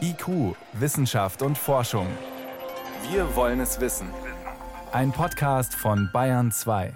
IQ, 0.00 0.56
Wissenschaft 0.72 1.42
und 1.42 1.56
Forschung. 1.56 2.06
Wir 3.10 3.36
wollen 3.36 3.60
es 3.60 3.80
wissen. 3.80 4.08
Ein 4.92 5.12
Podcast 5.12 5.74
von 5.74 6.10
Bayern 6.12 6.50
2. 6.50 6.92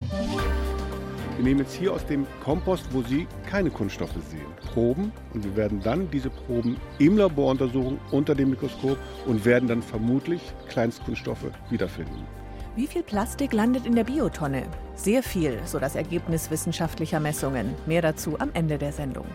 Wir 0.00 1.44
nehmen 1.44 1.60
jetzt 1.60 1.74
hier 1.74 1.92
aus 1.92 2.04
dem 2.06 2.26
Kompost, 2.42 2.86
wo 2.92 3.02
Sie 3.02 3.26
keine 3.48 3.70
Kunststoffe 3.70 4.14
sehen, 4.28 4.46
Proben 4.72 5.12
und 5.32 5.44
wir 5.44 5.56
werden 5.56 5.80
dann 5.80 6.10
diese 6.10 6.30
Proben 6.30 6.76
im 6.98 7.16
Labor 7.16 7.50
untersuchen 7.50 7.98
unter 8.10 8.34
dem 8.34 8.50
Mikroskop 8.50 8.98
und 9.26 9.44
werden 9.44 9.68
dann 9.68 9.82
vermutlich 9.82 10.42
Kleinstkunststoffe 10.68 11.50
wiederfinden. 11.70 12.26
Wie 12.74 12.86
viel 12.86 13.02
Plastik 13.02 13.52
landet 13.52 13.84
in 13.84 13.94
der 13.94 14.04
Biotonne? 14.04 14.62
Sehr 14.94 15.22
viel, 15.22 15.60
so 15.66 15.78
das 15.78 15.94
Ergebnis 15.94 16.50
wissenschaftlicher 16.50 17.20
Messungen. 17.20 17.74
Mehr 17.84 18.00
dazu 18.00 18.40
am 18.40 18.48
Ende 18.54 18.78
der 18.78 18.92
Sendung. 18.92 19.26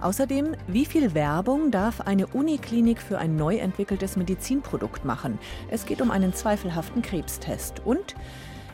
Außerdem, 0.00 0.56
wie 0.68 0.86
viel 0.86 1.12
Werbung 1.12 1.70
darf 1.70 2.00
eine 2.00 2.26
Uniklinik 2.28 3.02
für 3.02 3.18
ein 3.18 3.36
neu 3.36 3.56
entwickeltes 3.56 4.16
Medizinprodukt 4.16 5.04
machen? 5.04 5.38
Es 5.70 5.84
geht 5.84 6.00
um 6.00 6.10
einen 6.10 6.32
zweifelhaften 6.32 7.02
Krebstest. 7.02 7.84
Und 7.84 8.14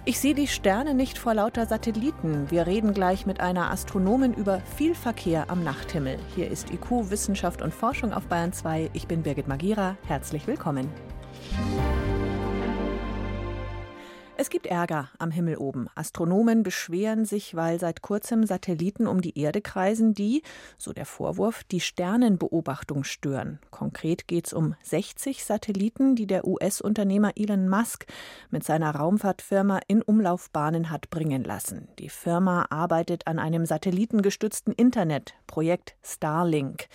ich 0.04 0.20
sehe 0.20 0.34
die 0.34 0.46
Sterne 0.46 0.94
nicht 0.94 1.18
vor 1.18 1.34
lauter 1.34 1.66
Satelliten. 1.66 2.48
Wir 2.52 2.68
reden 2.68 2.94
gleich 2.94 3.26
mit 3.26 3.40
einer 3.40 3.72
Astronomin 3.72 4.32
über 4.32 4.60
viel 4.76 4.94
Verkehr 4.94 5.50
am 5.50 5.64
Nachthimmel. 5.64 6.18
Hier 6.36 6.48
ist 6.48 6.72
IQ 6.72 7.10
Wissenschaft 7.10 7.62
und 7.62 7.74
Forschung 7.74 8.12
auf 8.12 8.26
Bayern 8.26 8.52
2. 8.52 8.90
Ich 8.92 9.08
bin 9.08 9.24
Birgit 9.24 9.48
Magira. 9.48 9.96
Herzlich 10.06 10.46
willkommen. 10.46 10.88
Gibt 14.64 14.72
Ärger 14.72 15.10
am 15.18 15.30
Himmel 15.30 15.58
oben. 15.58 15.88
Astronomen 15.94 16.62
beschweren 16.62 17.26
sich, 17.26 17.54
weil 17.54 17.78
seit 17.78 18.00
kurzem 18.00 18.46
Satelliten 18.46 19.06
um 19.06 19.20
die 19.20 19.38
Erde 19.38 19.60
kreisen, 19.60 20.14
die, 20.14 20.42
so 20.78 20.94
der 20.94 21.04
Vorwurf, 21.04 21.64
die 21.64 21.80
Sternenbeobachtung 21.80 23.04
stören. 23.04 23.58
Konkret 23.70 24.26
geht 24.26 24.46
es 24.46 24.54
um 24.54 24.74
60 24.82 25.44
Satelliten, 25.44 26.16
die 26.16 26.26
der 26.26 26.46
US-Unternehmer 26.46 27.32
Elon 27.36 27.68
Musk 27.68 28.06
mit 28.48 28.64
seiner 28.64 28.94
Raumfahrtfirma 28.94 29.80
in 29.86 30.00
Umlaufbahnen 30.00 30.88
hat 30.88 31.10
bringen 31.10 31.44
lassen. 31.44 31.88
Die 31.98 32.08
Firma 32.08 32.64
arbeitet 32.70 33.26
an 33.26 33.38
einem 33.38 33.66
satellitengestützten 33.66 34.72
Internet, 34.72 35.34
Projekt 35.46 35.94
Starlink. 36.02 36.88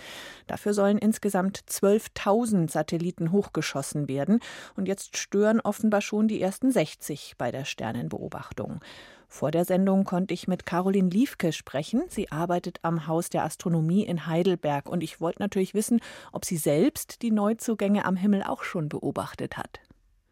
Dafür 0.48 0.74
sollen 0.74 0.98
insgesamt 0.98 1.60
12.000 1.70 2.72
Satelliten 2.72 3.32
hochgeschossen 3.32 4.08
werden. 4.08 4.40
Und 4.76 4.88
jetzt 4.88 5.16
stören 5.18 5.60
offenbar 5.60 6.02
schon 6.02 6.28
die 6.28 6.42
ersten 6.42 6.72
60 6.72 7.36
bei 7.38 7.52
der 7.52 7.59
Sternenbeobachtung. 7.66 8.82
Vor 9.28 9.52
der 9.52 9.64
Sendung 9.64 10.06
konnte 10.06 10.34
ich 10.34 10.48
mit 10.48 10.66
Caroline 10.66 11.10
Liefke 11.10 11.54
sprechen. 11.54 12.04
Sie 12.08 12.32
arbeitet 12.32 12.80
am 12.82 13.06
Haus 13.06 13.30
der 13.30 13.44
Astronomie 13.44 14.04
in 14.04 14.26
Heidelberg 14.26 14.90
und 14.90 15.04
ich 15.04 15.22
wollte 15.22 15.42
natürlich 15.42 15.76
wissen, 15.76 16.02
ob 16.34 16.46
sie 16.46 16.58
selbst 16.58 17.22
die 17.22 17.32
Neuzugänge 17.32 18.06
am 18.06 18.16
Himmel 18.16 18.44
auch 18.44 18.64
schon 18.64 18.90
beobachtet 18.90 19.56
hat. 19.56 19.80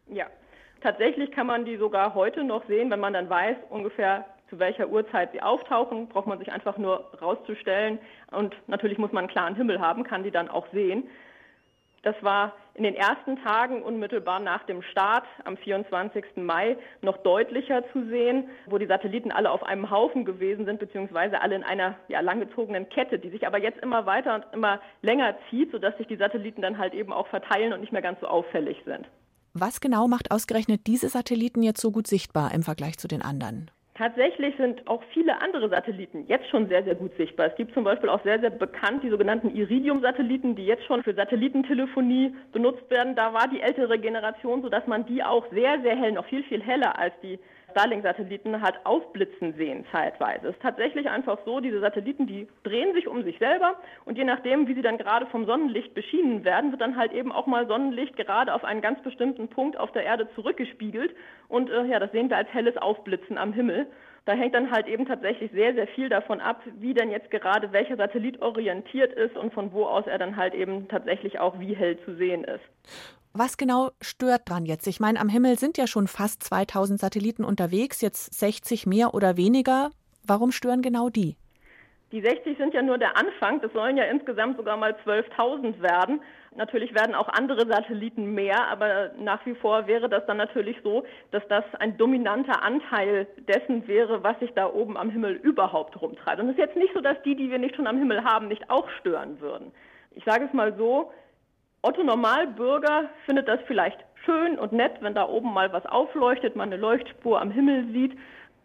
Ja, 0.08 0.26
tatsächlich 0.82 1.30
kann 1.30 1.46
man 1.46 1.64
die 1.64 1.76
sogar 1.76 2.14
heute 2.14 2.42
noch 2.42 2.66
sehen, 2.66 2.90
wenn 2.90 3.00
man 3.00 3.12
dann 3.12 3.30
weiß 3.30 3.56
ungefähr 3.70 4.26
zu 4.50 4.58
welcher 4.58 4.88
Uhrzeit 4.88 5.30
sie 5.32 5.42
auftauchen, 5.42 6.08
braucht 6.08 6.26
man 6.26 6.38
sich 6.38 6.50
einfach 6.50 6.78
nur 6.78 7.12
rauszustellen 7.20 7.98
und 8.30 8.56
natürlich 8.66 8.98
muss 8.98 9.12
man 9.12 9.24
einen 9.24 9.32
klaren 9.32 9.54
Himmel 9.54 9.80
haben, 9.80 10.04
kann 10.04 10.24
die 10.24 10.30
dann 10.30 10.48
auch 10.48 10.66
sehen. 10.72 11.04
Das 12.08 12.16
war 12.22 12.54
in 12.72 12.84
den 12.84 12.94
ersten 12.94 13.36
Tagen 13.44 13.82
unmittelbar 13.82 14.40
nach 14.40 14.64
dem 14.64 14.80
Start 14.80 15.26
am 15.44 15.58
24. 15.58 16.24
Mai 16.36 16.78
noch 17.02 17.18
deutlicher 17.18 17.82
zu 17.92 18.08
sehen, 18.08 18.48
wo 18.64 18.78
die 18.78 18.86
Satelliten 18.86 19.30
alle 19.30 19.50
auf 19.50 19.62
einem 19.62 19.90
Haufen 19.90 20.24
gewesen 20.24 20.64
sind, 20.64 20.80
beziehungsweise 20.80 21.42
alle 21.42 21.56
in 21.56 21.64
einer 21.64 21.96
ja, 22.08 22.20
langgezogenen 22.20 22.88
Kette, 22.88 23.18
die 23.18 23.28
sich 23.28 23.46
aber 23.46 23.58
jetzt 23.58 23.78
immer 23.80 24.06
weiter 24.06 24.36
und 24.36 24.46
immer 24.54 24.80
länger 25.02 25.36
zieht, 25.50 25.70
sodass 25.70 25.98
sich 25.98 26.06
die 26.06 26.16
Satelliten 26.16 26.62
dann 26.62 26.78
halt 26.78 26.94
eben 26.94 27.12
auch 27.12 27.26
verteilen 27.26 27.74
und 27.74 27.82
nicht 27.82 27.92
mehr 27.92 28.00
ganz 28.00 28.20
so 28.20 28.26
auffällig 28.26 28.78
sind. 28.86 29.06
Was 29.52 29.82
genau 29.82 30.08
macht 30.08 30.30
ausgerechnet 30.30 30.86
diese 30.86 31.10
Satelliten 31.10 31.62
jetzt 31.62 31.82
so 31.82 31.90
gut 31.90 32.06
sichtbar 32.06 32.54
im 32.54 32.62
Vergleich 32.62 32.96
zu 32.96 33.06
den 33.06 33.20
anderen? 33.20 33.70
Tatsächlich 33.98 34.54
sind 34.56 34.86
auch 34.86 35.02
viele 35.12 35.42
andere 35.42 35.68
Satelliten 35.68 36.24
jetzt 36.28 36.48
schon 36.50 36.68
sehr, 36.68 36.84
sehr 36.84 36.94
gut 36.94 37.10
sichtbar. 37.16 37.46
Es 37.46 37.56
gibt 37.56 37.74
zum 37.74 37.82
Beispiel 37.82 38.08
auch 38.08 38.22
sehr, 38.22 38.38
sehr 38.38 38.50
bekannt 38.50 39.02
die 39.02 39.10
sogenannten 39.10 39.52
Iridium-Satelliten, 39.52 40.54
die 40.54 40.66
jetzt 40.66 40.84
schon 40.84 41.02
für 41.02 41.14
Satellitentelefonie 41.14 42.32
benutzt 42.52 42.88
werden. 42.90 43.16
Da 43.16 43.34
war 43.34 43.48
die 43.48 43.60
ältere 43.60 43.98
Generation 43.98 44.62
so, 44.62 44.68
dass 44.68 44.86
man 44.86 45.04
die 45.06 45.24
auch 45.24 45.44
sehr, 45.50 45.80
sehr 45.82 45.96
hell, 45.96 46.12
noch 46.12 46.26
viel, 46.26 46.44
viel 46.44 46.62
heller 46.62 46.96
als 46.96 47.12
die 47.24 47.40
Starlink-Satelliten 47.70 48.60
halt 48.60 48.74
aufblitzen 48.84 49.54
sehen 49.54 49.84
zeitweise. 49.92 50.48
Es 50.48 50.54
ist 50.54 50.62
tatsächlich 50.62 51.08
einfach 51.08 51.38
so, 51.44 51.60
diese 51.60 51.80
Satelliten, 51.80 52.26
die 52.26 52.48
drehen 52.62 52.94
sich 52.94 53.08
um 53.08 53.22
sich 53.22 53.38
selber 53.38 53.76
und 54.04 54.16
je 54.16 54.24
nachdem, 54.24 54.68
wie 54.68 54.74
sie 54.74 54.82
dann 54.82 54.98
gerade 54.98 55.26
vom 55.26 55.46
Sonnenlicht 55.46 55.94
beschienen 55.94 56.44
werden, 56.44 56.70
wird 56.70 56.80
dann 56.80 56.96
halt 56.96 57.12
eben 57.12 57.32
auch 57.32 57.46
mal 57.46 57.66
Sonnenlicht 57.66 58.16
gerade 58.16 58.54
auf 58.54 58.64
einen 58.64 58.80
ganz 58.80 59.00
bestimmten 59.02 59.48
Punkt 59.48 59.78
auf 59.78 59.92
der 59.92 60.04
Erde 60.04 60.28
zurückgespiegelt 60.34 61.14
und 61.48 61.70
äh, 61.70 61.84
ja, 61.84 61.98
das 61.98 62.12
sehen 62.12 62.30
wir 62.30 62.36
als 62.36 62.52
helles 62.52 62.76
Aufblitzen 62.76 63.38
am 63.38 63.52
Himmel. 63.52 63.86
Da 64.24 64.34
hängt 64.34 64.54
dann 64.54 64.70
halt 64.70 64.88
eben 64.88 65.06
tatsächlich 65.06 65.50
sehr, 65.52 65.72
sehr 65.72 65.86
viel 65.88 66.10
davon 66.10 66.42
ab, 66.42 66.60
wie 66.78 66.92
denn 66.92 67.10
jetzt 67.10 67.30
gerade 67.30 67.72
welcher 67.72 67.96
Satellit 67.96 68.42
orientiert 68.42 69.14
ist 69.14 69.38
und 69.38 69.54
von 69.54 69.72
wo 69.72 69.86
aus 69.86 70.06
er 70.06 70.18
dann 70.18 70.36
halt 70.36 70.54
eben 70.54 70.86
tatsächlich 70.88 71.40
auch 71.40 71.58
wie 71.58 71.74
hell 71.74 71.98
zu 72.04 72.14
sehen 72.14 72.44
ist. 72.44 73.17
Was 73.38 73.56
genau 73.56 73.90
stört 74.00 74.50
dran 74.50 74.66
jetzt? 74.66 74.88
Ich 74.88 74.98
meine, 74.98 75.20
am 75.20 75.28
Himmel 75.28 75.60
sind 75.60 75.78
ja 75.78 75.86
schon 75.86 76.08
fast 76.08 76.42
2000 76.42 76.98
Satelliten 76.98 77.44
unterwegs, 77.44 78.00
jetzt 78.00 78.34
60 78.34 78.84
mehr 78.84 79.14
oder 79.14 79.36
weniger. 79.36 79.90
Warum 80.26 80.50
stören 80.50 80.82
genau 80.82 81.08
die? 81.08 81.36
Die 82.10 82.20
60 82.20 82.58
sind 82.58 82.74
ja 82.74 82.82
nur 82.82 82.98
der 82.98 83.16
Anfang. 83.16 83.60
Das 83.60 83.72
sollen 83.72 83.96
ja 83.96 84.02
insgesamt 84.06 84.56
sogar 84.56 84.76
mal 84.76 84.96
12.000 85.06 85.80
werden. 85.80 86.20
Natürlich 86.56 86.92
werden 86.96 87.14
auch 87.14 87.28
andere 87.28 87.64
Satelliten 87.68 88.34
mehr, 88.34 88.66
aber 88.66 89.12
nach 89.20 89.46
wie 89.46 89.54
vor 89.54 89.86
wäre 89.86 90.08
das 90.08 90.26
dann 90.26 90.38
natürlich 90.38 90.78
so, 90.82 91.04
dass 91.30 91.46
das 91.48 91.62
ein 91.78 91.96
dominanter 91.96 92.64
Anteil 92.64 93.28
dessen 93.46 93.86
wäre, 93.86 94.24
was 94.24 94.36
sich 94.40 94.50
da 94.54 94.66
oben 94.66 94.96
am 94.96 95.10
Himmel 95.10 95.34
überhaupt 95.34 96.00
rumtreibt. 96.02 96.40
Und 96.40 96.48
es 96.48 96.56
ist 96.56 96.58
jetzt 96.58 96.76
nicht 96.76 96.92
so, 96.92 97.00
dass 97.00 97.22
die, 97.22 97.36
die 97.36 97.52
wir 97.52 97.60
nicht 97.60 97.76
schon 97.76 97.86
am 97.86 97.98
Himmel 97.98 98.24
haben, 98.24 98.48
nicht 98.48 98.68
auch 98.68 98.90
stören 98.98 99.40
würden. 99.40 99.70
Ich 100.16 100.24
sage 100.24 100.46
es 100.46 100.52
mal 100.52 100.74
so, 100.76 101.12
Otto 101.82 102.02
Normalbürger 102.02 103.08
findet 103.24 103.46
das 103.48 103.60
vielleicht 103.66 103.98
schön 104.24 104.58
und 104.58 104.72
nett, 104.72 104.92
wenn 105.00 105.14
da 105.14 105.28
oben 105.28 105.52
mal 105.52 105.72
was 105.72 105.86
aufleuchtet, 105.86 106.56
man 106.56 106.72
eine 106.72 106.80
Leuchtspur 106.80 107.40
am 107.40 107.50
Himmel 107.50 107.86
sieht. 107.92 108.18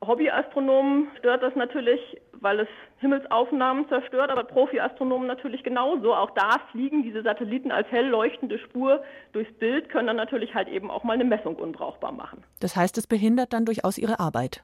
Hobbyastronomen 0.06 1.07
stört 1.19 1.44
das 1.44 1.56
natürlich, 1.56 2.00
weil 2.34 2.59
es 2.59 2.68
Himmelsaufnahmen 2.97 3.88
zerstört, 3.88 4.31
aber 4.31 4.44
Profiastronomen 4.44 5.28
natürlich 5.28 5.63
genauso. 5.63 6.13
Auch 6.13 6.31
da 6.31 6.59
fliegen 6.72 7.03
diese 7.03 7.22
Satelliten 7.22 7.72
als 7.72 7.90
hell 7.91 8.07
leuchtende 8.07 8.59
Spur 8.59 9.03
durchs 9.31 9.53
Bild, 9.53 9.90
können 9.90 10.07
dann 10.07 10.18
natürlich 10.18 10.53
halt 10.53 10.68
eben 10.68 10.91
auch 10.91 11.03
mal 11.03 11.13
eine 11.13 11.23
Messung 11.23 11.56
unbrauchbar 11.56 12.12
machen. 12.12 12.44
Das 12.59 12.75
heißt, 12.75 12.97
es 12.97 13.07
behindert 13.07 13.53
dann 13.53 13.66
durchaus 13.66 13.97
ihre 13.97 14.19
Arbeit. 14.19 14.63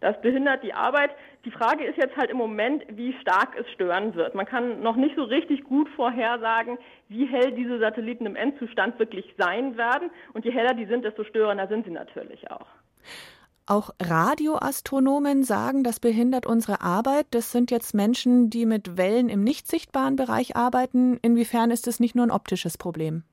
Das 0.00 0.20
behindert 0.20 0.64
die 0.64 0.74
Arbeit. 0.74 1.10
Die 1.44 1.50
Frage 1.50 1.84
ist 1.84 1.96
jetzt 1.96 2.16
halt 2.16 2.30
im 2.30 2.36
Moment, 2.36 2.84
wie 2.88 3.12
stark 3.20 3.56
es 3.58 3.68
stören 3.72 4.14
wird. 4.14 4.34
Man 4.34 4.46
kann 4.46 4.80
noch 4.80 4.94
nicht 4.94 5.16
so 5.16 5.24
richtig 5.24 5.64
gut 5.64 5.88
vorhersagen, 5.96 6.78
wie 7.08 7.26
hell 7.26 7.52
diese 7.52 7.80
Satelliten 7.80 8.26
im 8.26 8.36
Endzustand 8.36 8.98
wirklich 9.00 9.34
sein 9.38 9.76
werden. 9.76 10.10
Und 10.34 10.44
je 10.44 10.52
heller 10.52 10.74
die 10.74 10.86
sind, 10.86 11.04
desto 11.04 11.24
störender 11.24 11.66
sind 11.66 11.84
sie 11.84 11.90
natürlich 11.90 12.48
auch. 12.50 12.66
Auch 13.66 13.90
Radioastronomen 14.00 15.42
sagen, 15.42 15.82
das 15.82 15.98
behindert 15.98 16.46
unsere 16.46 16.80
Arbeit. 16.80 17.26
Das 17.30 17.50
sind 17.50 17.70
jetzt 17.70 17.94
Menschen, 17.94 18.50
die 18.50 18.66
mit 18.66 18.96
Wellen 18.96 19.28
im 19.28 19.42
nicht 19.42 19.66
sichtbaren 19.66 20.16
Bereich 20.16 20.56
arbeiten. 20.56 21.18
Inwiefern 21.22 21.70
ist 21.70 21.88
es 21.88 21.98
nicht 21.98 22.14
nur 22.14 22.26
ein 22.26 22.30
optisches 22.30 22.78
Problem? 22.78 23.24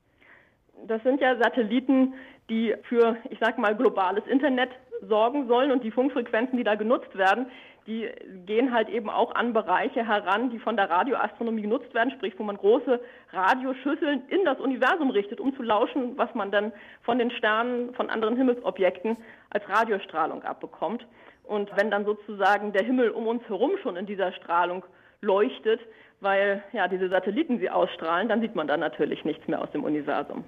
Das 0.88 1.04
sind 1.04 1.22
ja 1.22 1.36
Satelliten, 1.38 2.14
die 2.50 2.76
für, 2.84 3.18
ich 3.30 3.38
sag 3.40 3.58
mal, 3.58 3.76
globales 3.76 4.26
Internet 4.28 4.70
sorgen 5.08 5.48
sollen 5.48 5.72
und 5.72 5.84
die 5.84 5.92
Funkfrequenzen, 5.92 6.58
die 6.58 6.64
da 6.64 6.76
genutzt 6.76 7.18
werden, 7.18 7.48
die 7.90 8.08
gehen 8.46 8.72
halt 8.72 8.88
eben 8.88 9.10
auch 9.10 9.34
an 9.34 9.52
Bereiche 9.52 10.06
heran, 10.06 10.52
die 10.52 10.60
von 10.60 10.78
der 10.78 10.90
Radioastronomie 10.90 11.64
genutzt 11.64 11.92
werden, 11.96 12.12
sprich, 12.12 12.36
wo 12.38 12.44
man 12.44 12.56
große 12.56 13.02
Radioschüsseln 13.32 14.22
in 14.30 14.46
das 14.46 14.60
Universum 14.60 15.10
richtet, 15.10 15.40
um 15.40 15.56
zu 15.56 15.64
lauschen, 15.64 16.16
was 16.16 16.34
man 16.36 16.52
dann 16.52 16.72
von 17.02 17.18
den 17.18 17.32
Sternen, 17.32 17.94
von 17.96 18.10
anderen 18.12 18.38
Himmelsobjekten 18.38 19.18
als 19.50 19.68
Radiostrahlung 19.68 20.44
abbekommt. 20.44 21.06
Und 21.44 21.72
wenn 21.76 21.90
dann 21.90 22.06
sozusagen 22.06 22.74
der 22.74 22.84
Himmel 22.84 23.10
um 23.10 23.26
uns 23.26 23.42
herum 23.50 23.72
schon 23.82 23.96
in 23.96 24.06
dieser 24.06 24.32
Strahlung 24.34 24.86
leuchtet, 25.22 25.82
weil 26.22 26.64
ja 26.74 26.88
diese 26.88 27.10
Satelliten 27.10 27.58
sie 27.58 27.72
ausstrahlen, 27.72 28.30
dann 28.30 28.42
sieht 28.42 28.54
man 28.54 28.68
dann 28.68 28.82
natürlich 28.82 29.26
nichts 29.26 29.48
mehr 29.48 29.62
aus 29.62 29.72
dem 29.72 29.84
Universum. 29.84 30.44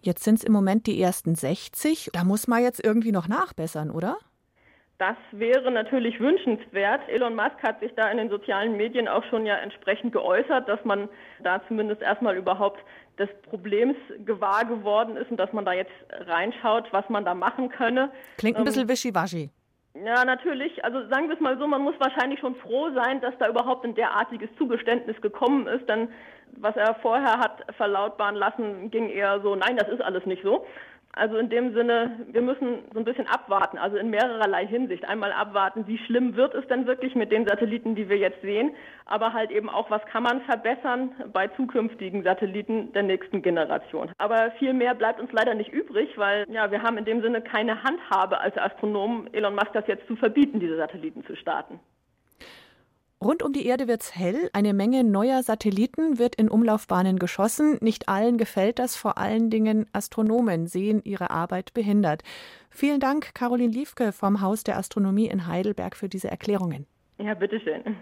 Jetzt 0.00 0.24
sind 0.24 0.36
es 0.36 0.44
im 0.44 0.52
Moment 0.54 0.86
die 0.86 1.00
ersten 1.02 1.34
60. 1.34 2.10
Da 2.14 2.24
muss 2.24 2.48
man 2.48 2.62
jetzt 2.62 2.82
irgendwie 2.82 3.12
noch 3.12 3.28
nachbessern, 3.28 3.90
oder? 3.90 4.16
Das 4.98 5.16
wäre 5.30 5.70
natürlich 5.70 6.18
wünschenswert. 6.18 7.08
Elon 7.08 7.36
Musk 7.36 7.62
hat 7.62 7.78
sich 7.78 7.94
da 7.94 8.10
in 8.10 8.16
den 8.16 8.30
sozialen 8.30 8.76
Medien 8.76 9.06
auch 9.06 9.22
schon 9.30 9.46
ja 9.46 9.54
entsprechend 9.54 10.12
geäußert, 10.12 10.68
dass 10.68 10.84
man 10.84 11.08
da 11.40 11.62
zumindest 11.68 12.02
erstmal 12.02 12.36
überhaupt 12.36 12.80
des 13.16 13.28
Problems 13.42 13.96
gewahr 14.24 14.64
geworden 14.64 15.16
ist 15.16 15.30
und 15.30 15.36
dass 15.36 15.52
man 15.52 15.64
da 15.64 15.72
jetzt 15.72 15.92
reinschaut, 16.10 16.92
was 16.92 17.08
man 17.08 17.24
da 17.24 17.34
machen 17.34 17.68
könne. 17.68 18.10
Klingt 18.38 18.56
ein 18.56 18.64
bisschen 18.64 18.82
ähm, 18.82 18.88
wischiwaschi. 18.88 19.50
Ja, 20.04 20.24
natürlich. 20.24 20.84
Also 20.84 21.08
sagen 21.08 21.28
wir 21.28 21.34
es 21.34 21.40
mal 21.40 21.58
so, 21.58 21.66
man 21.68 21.82
muss 21.82 21.94
wahrscheinlich 21.98 22.40
schon 22.40 22.56
froh 22.56 22.90
sein, 22.92 23.20
dass 23.20 23.34
da 23.38 23.48
überhaupt 23.48 23.84
ein 23.84 23.94
derartiges 23.94 24.50
Zugeständnis 24.56 25.20
gekommen 25.20 25.68
ist, 25.68 25.88
denn 25.88 26.08
was 26.56 26.76
er 26.76 26.96
vorher 26.96 27.38
hat 27.38 27.64
verlautbaren 27.76 28.34
lassen, 28.34 28.90
ging 28.90 29.08
eher 29.08 29.40
so, 29.42 29.54
nein, 29.54 29.76
das 29.76 29.88
ist 29.88 30.00
alles 30.00 30.26
nicht 30.26 30.42
so. 30.42 30.66
Also 31.18 31.36
in 31.36 31.50
dem 31.50 31.74
Sinne, 31.74 32.12
wir 32.30 32.42
müssen 32.42 32.78
so 32.92 32.98
ein 33.00 33.04
bisschen 33.04 33.26
abwarten, 33.26 33.76
also 33.76 33.96
in 33.96 34.08
mehrererlei 34.08 34.66
Hinsicht. 34.66 35.04
Einmal 35.04 35.32
abwarten, 35.32 35.86
wie 35.88 35.98
schlimm 35.98 36.36
wird 36.36 36.54
es 36.54 36.66
denn 36.68 36.86
wirklich 36.86 37.16
mit 37.16 37.32
den 37.32 37.44
Satelliten, 37.44 37.96
die 37.96 38.08
wir 38.08 38.16
jetzt 38.18 38.40
sehen, 38.40 38.70
aber 39.04 39.32
halt 39.32 39.50
eben 39.50 39.68
auch, 39.68 39.90
was 39.90 40.04
kann 40.06 40.22
man 40.22 40.42
verbessern 40.42 41.10
bei 41.32 41.48
zukünftigen 41.48 42.22
Satelliten 42.22 42.92
der 42.92 43.02
nächsten 43.02 43.42
Generation. 43.42 44.12
Aber 44.18 44.52
viel 44.60 44.72
mehr 44.72 44.94
bleibt 44.94 45.20
uns 45.20 45.32
leider 45.32 45.54
nicht 45.54 45.72
übrig, 45.72 46.16
weil 46.16 46.46
ja, 46.48 46.70
wir 46.70 46.82
haben 46.82 46.96
in 46.98 47.04
dem 47.04 47.20
Sinne 47.20 47.42
keine 47.42 47.82
Handhabe 47.82 48.38
als 48.40 48.56
Astronomen, 48.56 49.32
Elon 49.34 49.54
Musk 49.54 49.72
das 49.72 49.88
jetzt 49.88 50.06
zu 50.06 50.14
verbieten, 50.14 50.60
diese 50.60 50.76
Satelliten 50.76 51.24
zu 51.24 51.34
starten. 51.34 51.80
Rund 53.20 53.42
um 53.42 53.52
die 53.52 53.66
Erde 53.66 53.88
wird's 53.88 54.14
hell, 54.14 54.48
eine 54.52 54.72
Menge 54.72 55.02
neuer 55.02 55.42
Satelliten 55.42 56.20
wird 56.20 56.36
in 56.36 56.48
Umlaufbahnen 56.48 57.18
geschossen. 57.18 57.76
Nicht 57.80 58.08
allen 58.08 58.38
gefällt 58.38 58.78
das, 58.78 58.94
vor 58.94 59.18
allen 59.18 59.50
Dingen 59.50 59.86
Astronomen 59.92 60.68
sehen 60.68 61.02
ihre 61.02 61.30
Arbeit 61.30 61.74
behindert. 61.74 62.22
Vielen 62.70 63.00
Dank, 63.00 63.34
Caroline 63.34 63.72
Liefke 63.72 64.12
vom 64.12 64.40
Haus 64.40 64.62
der 64.62 64.78
Astronomie 64.78 65.26
in 65.26 65.48
Heidelberg 65.48 65.96
für 65.96 66.08
diese 66.08 66.30
Erklärungen. 66.30 66.86
Ja, 67.18 67.34
bitteschön. 67.34 67.96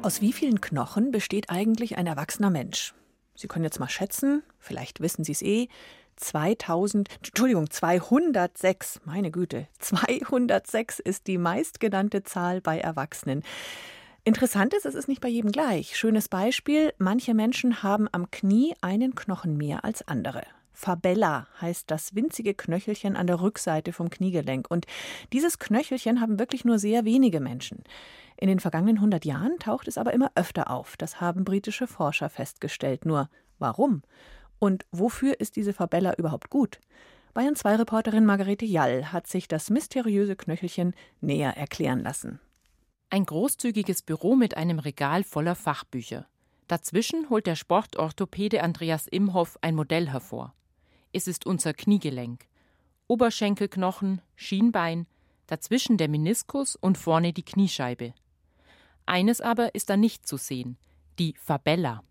Aus 0.00 0.22
wie 0.22 0.32
vielen 0.32 0.62
Knochen 0.62 1.10
besteht 1.10 1.50
eigentlich 1.50 1.98
ein 1.98 2.06
erwachsener 2.06 2.48
Mensch? 2.48 2.94
Sie 3.34 3.48
können 3.48 3.64
jetzt 3.64 3.80
mal 3.80 3.88
schätzen, 3.88 4.42
vielleicht 4.58 5.00
wissen 5.00 5.24
Sie 5.24 5.32
es 5.32 5.42
eh, 5.42 5.68
2000, 6.16 7.08
Entschuldigung, 7.26 7.68
206, 7.68 9.00
meine 9.04 9.30
Güte, 9.30 9.66
206 9.80 11.00
ist 11.00 11.26
die 11.26 11.38
meistgenannte 11.38 12.22
Zahl 12.22 12.60
bei 12.60 12.78
Erwachsenen. 12.78 13.42
Interessant 14.22 14.72
ist, 14.72 14.86
es 14.86 14.94
ist 14.94 15.08
nicht 15.08 15.20
bei 15.20 15.28
jedem 15.28 15.52
gleich. 15.52 15.96
Schönes 15.96 16.28
Beispiel, 16.28 16.94
manche 16.98 17.34
Menschen 17.34 17.82
haben 17.82 18.08
am 18.10 18.30
Knie 18.30 18.74
einen 18.80 19.14
Knochen 19.14 19.56
mehr 19.56 19.84
als 19.84 20.06
andere. 20.08 20.42
Fabella 20.72 21.46
heißt 21.60 21.90
das 21.90 22.14
winzige 22.14 22.54
Knöchelchen 22.54 23.16
an 23.16 23.26
der 23.26 23.40
Rückseite 23.40 23.92
vom 23.92 24.10
Kniegelenk. 24.10 24.66
Und 24.70 24.86
dieses 25.32 25.58
Knöchelchen 25.58 26.20
haben 26.20 26.38
wirklich 26.38 26.64
nur 26.64 26.78
sehr 26.78 27.04
wenige 27.04 27.40
Menschen. 27.40 27.84
In 28.36 28.48
den 28.48 28.60
vergangenen 28.60 28.96
100 28.96 29.24
Jahren 29.24 29.58
taucht 29.58 29.88
es 29.88 29.98
aber 29.98 30.12
immer 30.12 30.30
öfter 30.34 30.70
auf. 30.70 30.96
Das 30.96 31.20
haben 31.20 31.44
britische 31.44 31.86
Forscher 31.86 32.28
festgestellt. 32.28 33.04
Nur 33.06 33.30
warum? 33.58 34.02
Und 34.58 34.86
wofür 34.92 35.40
ist 35.40 35.56
diese 35.56 35.72
Fabella 35.72 36.14
überhaupt 36.14 36.50
gut? 36.50 36.80
Bayern 37.32 37.56
2 37.56 37.76
Reporterin 37.76 38.24
Margarete 38.24 38.64
Jall 38.64 39.12
hat 39.12 39.26
sich 39.26 39.48
das 39.48 39.70
mysteriöse 39.70 40.36
Knöchelchen 40.36 40.94
näher 41.20 41.56
erklären 41.56 42.00
lassen. 42.00 42.40
Ein 43.10 43.26
großzügiges 43.26 44.02
Büro 44.02 44.36
mit 44.36 44.56
einem 44.56 44.78
Regal 44.78 45.24
voller 45.24 45.54
Fachbücher. 45.54 46.26
Dazwischen 46.66 47.28
holt 47.30 47.46
der 47.46 47.56
Sportorthopäde 47.56 48.62
Andreas 48.62 49.06
Imhoff 49.06 49.58
ein 49.60 49.74
Modell 49.74 50.08
hervor. 50.08 50.54
Es 51.12 51.28
ist 51.28 51.44
unser 51.46 51.74
Kniegelenk. 51.74 52.46
Oberschenkelknochen, 53.06 54.20
Schienbein, 54.34 55.06
dazwischen 55.46 55.96
der 55.98 56.08
Meniskus 56.08 56.74
und 56.74 56.96
vorne 56.96 57.32
die 57.32 57.44
Kniescheibe. 57.44 58.14
Eines 59.06 59.40
aber 59.40 59.74
ist 59.74 59.90
da 59.90 59.96
nicht 59.96 60.26
zu 60.26 60.36
sehen, 60.36 60.76
die 61.18 61.34
Fabella. 61.38 62.02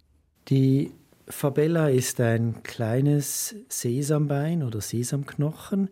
Die 0.50 0.92
Fabella 1.28 1.88
ist 1.88 2.20
ein 2.20 2.64
kleines 2.64 3.56
Sesambein 3.70 4.62
oder 4.62 4.82
Sesamknochen, 4.82 5.90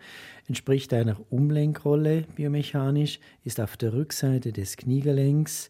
entspricht 0.47 0.93
einer 0.93 1.17
Umlenkrolle 1.29 2.25
biomechanisch, 2.35 3.19
ist 3.43 3.61
auf 3.61 3.77
der 3.77 3.93
Rückseite 3.93 4.51
des 4.51 4.75
Kniegelenks 4.77 5.69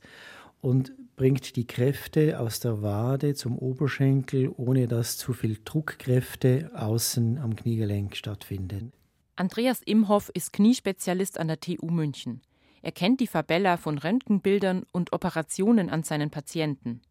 und 0.61 0.93
bringt 1.15 1.55
die 1.55 1.67
Kräfte 1.67 2.39
aus 2.39 2.59
der 2.59 2.81
Wade 2.81 3.35
zum 3.35 3.57
Oberschenkel, 3.57 4.51
ohne 4.57 4.87
dass 4.87 5.17
zu 5.17 5.33
viel 5.33 5.59
Druckkräfte 5.63 6.71
außen 6.73 7.37
am 7.37 7.55
Kniegelenk 7.55 8.15
stattfinden. 8.15 8.91
Andreas 9.35 9.81
Imhoff 9.85 10.29
ist 10.33 10.53
Kniespezialist 10.53 11.39
an 11.39 11.47
der 11.47 11.59
TU 11.59 11.87
München. 11.87 12.41
Er 12.81 12.91
kennt 12.91 13.19
die 13.19 13.27
Fabella 13.27 13.77
von 13.77 13.97
Röntgenbildern 13.97 14.83
und 14.91 15.13
Operationen 15.13 15.89
an 15.89 16.03
seinen 16.03 16.31
Patienten. 16.31 17.01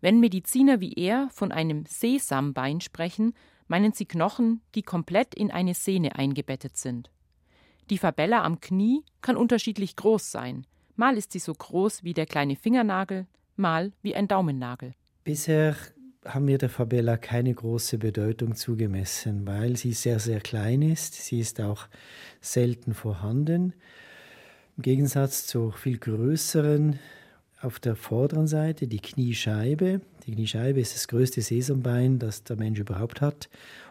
Wenn 0.00 0.20
Mediziner 0.20 0.80
wie 0.80 0.94
er 0.94 1.28
von 1.30 1.52
einem 1.52 1.84
Sesambein 1.86 2.80
sprechen, 2.80 3.34
meinen 3.66 3.92
sie 3.92 4.06
Knochen, 4.06 4.62
die 4.74 4.82
komplett 4.82 5.34
in 5.34 5.50
eine 5.50 5.74
Sehne 5.74 6.16
eingebettet 6.16 6.76
sind. 6.76 7.10
Die 7.90 7.98
Fabella 7.98 8.42
am 8.42 8.60
Knie 8.60 9.02
kann 9.20 9.36
unterschiedlich 9.36 9.96
groß 9.96 10.30
sein. 10.30 10.66
Mal 10.96 11.16
ist 11.16 11.32
sie 11.32 11.38
so 11.38 11.54
groß 11.54 12.04
wie 12.04 12.14
der 12.14 12.26
kleine 12.26 12.56
Fingernagel, 12.56 13.26
mal 13.56 13.92
wie 14.02 14.14
ein 14.14 14.28
Daumennagel. 14.28 14.94
Bisher 15.24 15.76
haben 16.24 16.46
wir 16.46 16.58
der 16.58 16.68
Fabella 16.68 17.16
keine 17.16 17.54
große 17.54 17.98
Bedeutung 17.98 18.54
zugemessen, 18.54 19.46
weil 19.46 19.76
sie 19.76 19.92
sehr, 19.92 20.18
sehr 20.18 20.40
klein 20.40 20.82
ist. 20.82 21.14
Sie 21.14 21.40
ist 21.40 21.60
auch 21.60 21.86
selten 22.40 22.94
vorhanden. 22.94 23.74
Im 24.78 24.82
Gegensatz 24.82 25.44
zu 25.44 25.72
viel 25.72 25.98
größeren 25.98 27.00
auf 27.60 27.80
der 27.80 27.96
vorderen 27.96 28.46
Seite 28.46 28.86
die 28.86 29.00
Kniescheibe. 29.00 30.00
Die 30.24 30.30
Kniescheibe 30.30 30.78
ist 30.78 30.94
das 30.94 31.08
größte 31.08 31.42
Sesambein, 31.42 32.20
das 32.20 32.44
der 32.44 32.54
Mensch 32.54 32.78
überhaupt 32.78 33.20
hat. 33.20 33.48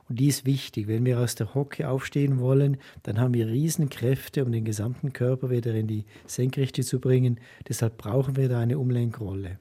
Und 0.08 0.18
die 0.18 0.28
ist 0.28 0.46
wichtig. 0.46 0.88
Wenn 0.88 1.04
wir 1.04 1.20
aus 1.20 1.36
der 1.36 1.54
Hocke 1.54 1.90
aufstehen 1.90 2.40
wollen, 2.40 2.78
dann 3.04 3.20
haben 3.20 3.34
wir 3.34 3.48
Riesenkräfte, 3.48 4.46
um 4.46 4.54
den 4.54 4.64
gesamten 4.64 5.12
Körper 5.12 5.50
wieder 5.50 5.76
in 5.76 5.88
die 5.88 6.06
Senkrechte 6.26 6.84
zu 6.84 7.02
bringen. 7.02 7.42
Deshalb 7.68 7.98
brauchen 7.98 8.38
wir 8.38 8.48
da 8.48 8.62
eine 8.62 8.80
Umlenkrolle. 8.80 9.60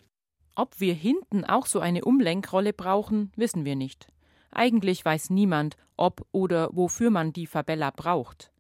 Ob 0.55 0.79
wir 0.79 0.95
hinten 0.95 1.45
auch 1.45 1.67
so 1.67 1.81
eine 1.81 2.05
Umlenkrolle 2.05 2.73
brauchen, 2.73 3.33
wissen 3.35 3.65
wir 3.65 3.75
nicht. 3.75 4.07
Eigentlich 4.53 5.05
weiß 5.05 5.31
niemand, 5.31 5.77
ob 5.97 6.25
oder 6.31 6.71
wofür 6.71 7.11
man 7.11 7.33
die 7.33 7.49
Fabella 7.49 7.91
braucht. 7.91 8.53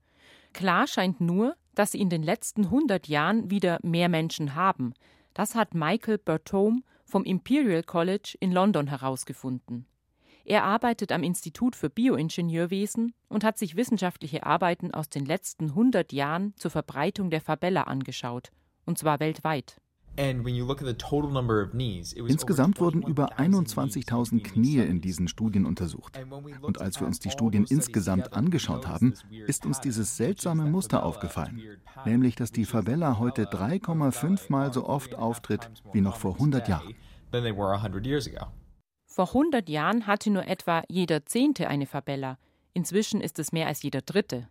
Klar 0.53 0.89
scheint 0.89 1.21
nur, 1.21 1.55
dass 1.77 1.93
sie 1.93 2.01
in 2.01 2.11
den 2.11 2.25
letzten 2.25 2.65
100 2.65 3.07
Jahren 3.07 3.49
wieder 3.51 3.79
mehr 3.83 4.09
Menschen 4.09 4.57
haben. 4.57 4.95
Das 5.35 5.55
hat 5.55 5.75
Michael 5.75 6.19
Bertome 6.19 6.81
vom 7.05 7.23
Imperial 7.23 7.85
College 7.85 8.37
in 8.41 8.51
London 8.51 8.89
herausgefunden. 8.89 9.87
Er 10.45 10.65
arbeitet 10.65 11.13
am 11.13 11.23
Institut 11.23 11.77
für 11.77 11.91
Bioingenieurwesen 11.91 13.15
und 13.29 13.45
hat 13.45 13.59
sich 13.59 13.77
wissenschaftliche 13.77 14.47
Arbeiten 14.47 14.95
aus 14.95 15.09
den 15.09 15.25
letzten 15.25 15.67
100 15.71 16.13
Jahren 16.13 16.55
zur 16.57 16.71
Verbreitung 16.71 17.31
der 17.31 17.41
Fabella 17.41 17.83
angeschaut, 17.83 18.51
und 18.85 18.97
zwar 18.97 19.21
weltweit. 19.21 19.77
Insgesamt 22.29 22.81
wurden 22.81 23.03
über 23.03 23.39
21.000 23.39 24.43
Knie 24.43 24.79
in 24.79 25.01
diesen 25.01 25.29
Studien 25.29 25.67
untersucht. 25.67 26.19
Und 26.63 26.81
als 26.81 27.01
wir 27.01 27.07
uns 27.07 27.19
die 27.19 27.31
Studien 27.31 27.67
insgesamt 27.69 28.33
angeschaut 28.33 28.87
haben, 28.87 29.15
ist 29.47 29.67
uns 29.67 29.81
dieses 29.81 30.17
seltsame 30.17 30.65
Muster 30.65 31.05
aufgefallen, 31.05 31.61
nämlich 32.05 32.35
dass 32.35 32.51
die 32.53 32.65
Favela 32.65 33.19
heute 33.19 33.45
3,5 33.45 34.51
Mal 34.51 34.73
so 34.73 34.87
oft 34.87 35.15
auftritt 35.15 35.71
wie 35.93 36.01
noch 36.01 36.17
vor 36.17 36.35
100 36.35 36.69
Jahren. 36.69 36.95
Vor 39.07 39.29
100 39.29 39.69
Jahren 39.69 40.07
hatte 40.07 40.31
nur 40.31 40.47
etwa 40.47 40.83
jeder 40.89 41.25
Zehnte 41.27 41.69
eine 41.69 41.87
Fabella. 41.87 42.39
Inzwischen 42.75 43.21
ist 43.21 43.39
es 43.39 43.53
mehr 43.53 43.67
als 43.67 43.83
jeder 43.83 44.03
Dritte. 44.03 44.49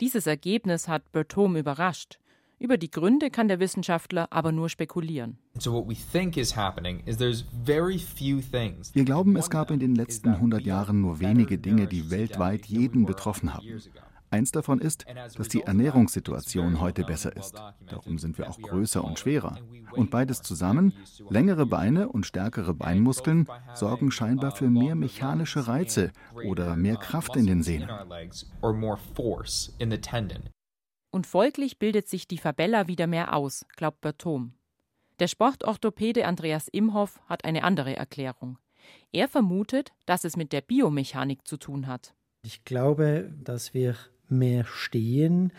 Dieses 0.00 0.26
Ergebnis 0.26 0.88
hat 0.88 1.12
Bertome 1.12 1.58
überrascht. 1.58 2.18
Über 2.62 2.76
die 2.76 2.90
Gründe 2.90 3.30
kann 3.30 3.48
der 3.48 3.58
Wissenschaftler 3.58 4.28
aber 4.30 4.52
nur 4.52 4.68
spekulieren. 4.68 5.38
Wir 8.92 9.04
glauben, 9.04 9.36
es 9.36 9.48
gab 9.48 9.70
in 9.70 9.80
den 9.80 9.94
letzten 9.94 10.28
100 10.28 10.62
Jahren 10.62 11.00
nur 11.00 11.20
wenige 11.20 11.56
Dinge, 11.56 11.86
die 11.86 12.10
weltweit 12.10 12.66
jeden 12.66 13.06
betroffen 13.06 13.54
haben. 13.54 13.66
Eins 14.30 14.52
davon 14.52 14.78
ist, 14.78 15.06
dass 15.38 15.48
die 15.48 15.62
Ernährungssituation 15.62 16.80
heute 16.80 17.02
besser 17.04 17.34
ist. 17.34 17.54
Darum 17.88 18.18
sind 18.18 18.36
wir 18.36 18.50
auch 18.50 18.60
größer 18.60 19.02
und 19.02 19.18
schwerer. 19.18 19.58
Und 19.92 20.10
beides 20.10 20.42
zusammen, 20.42 20.92
längere 21.30 21.64
Beine 21.64 22.10
und 22.10 22.26
stärkere 22.26 22.74
Beinmuskeln, 22.74 23.48
sorgen 23.72 24.10
scheinbar 24.10 24.52
für 24.52 24.68
mehr 24.68 24.96
mechanische 24.96 25.66
Reize 25.66 26.12
oder 26.44 26.76
mehr 26.76 26.96
Kraft 26.96 27.36
in 27.36 27.46
den 27.46 27.62
Sehnen. 27.62 27.88
Und 31.10 31.26
folglich 31.26 31.78
bildet 31.78 32.08
sich 32.08 32.28
die 32.28 32.38
Fabella 32.38 32.86
wieder 32.86 33.06
mehr 33.06 33.34
aus, 33.34 33.66
glaubt 33.76 34.00
Bertom. 34.00 34.54
Der 35.18 35.28
Sportorthopäde 35.28 36.26
Andreas 36.26 36.68
Imhoff 36.68 37.20
hat 37.26 37.44
eine 37.44 37.64
andere 37.64 37.96
Erklärung. 37.96 38.58
Er 39.12 39.28
vermutet, 39.28 39.92
dass 40.06 40.24
es 40.24 40.36
mit 40.36 40.52
der 40.52 40.62
Biomechanik 40.62 41.46
zu 41.46 41.56
tun 41.56 41.86
hat. 41.86 42.14
Ich 42.42 42.64
glaube, 42.64 43.30
dass 43.42 43.74
wir 43.74 43.96
mehr 44.30 44.64
stehen, 44.64 45.52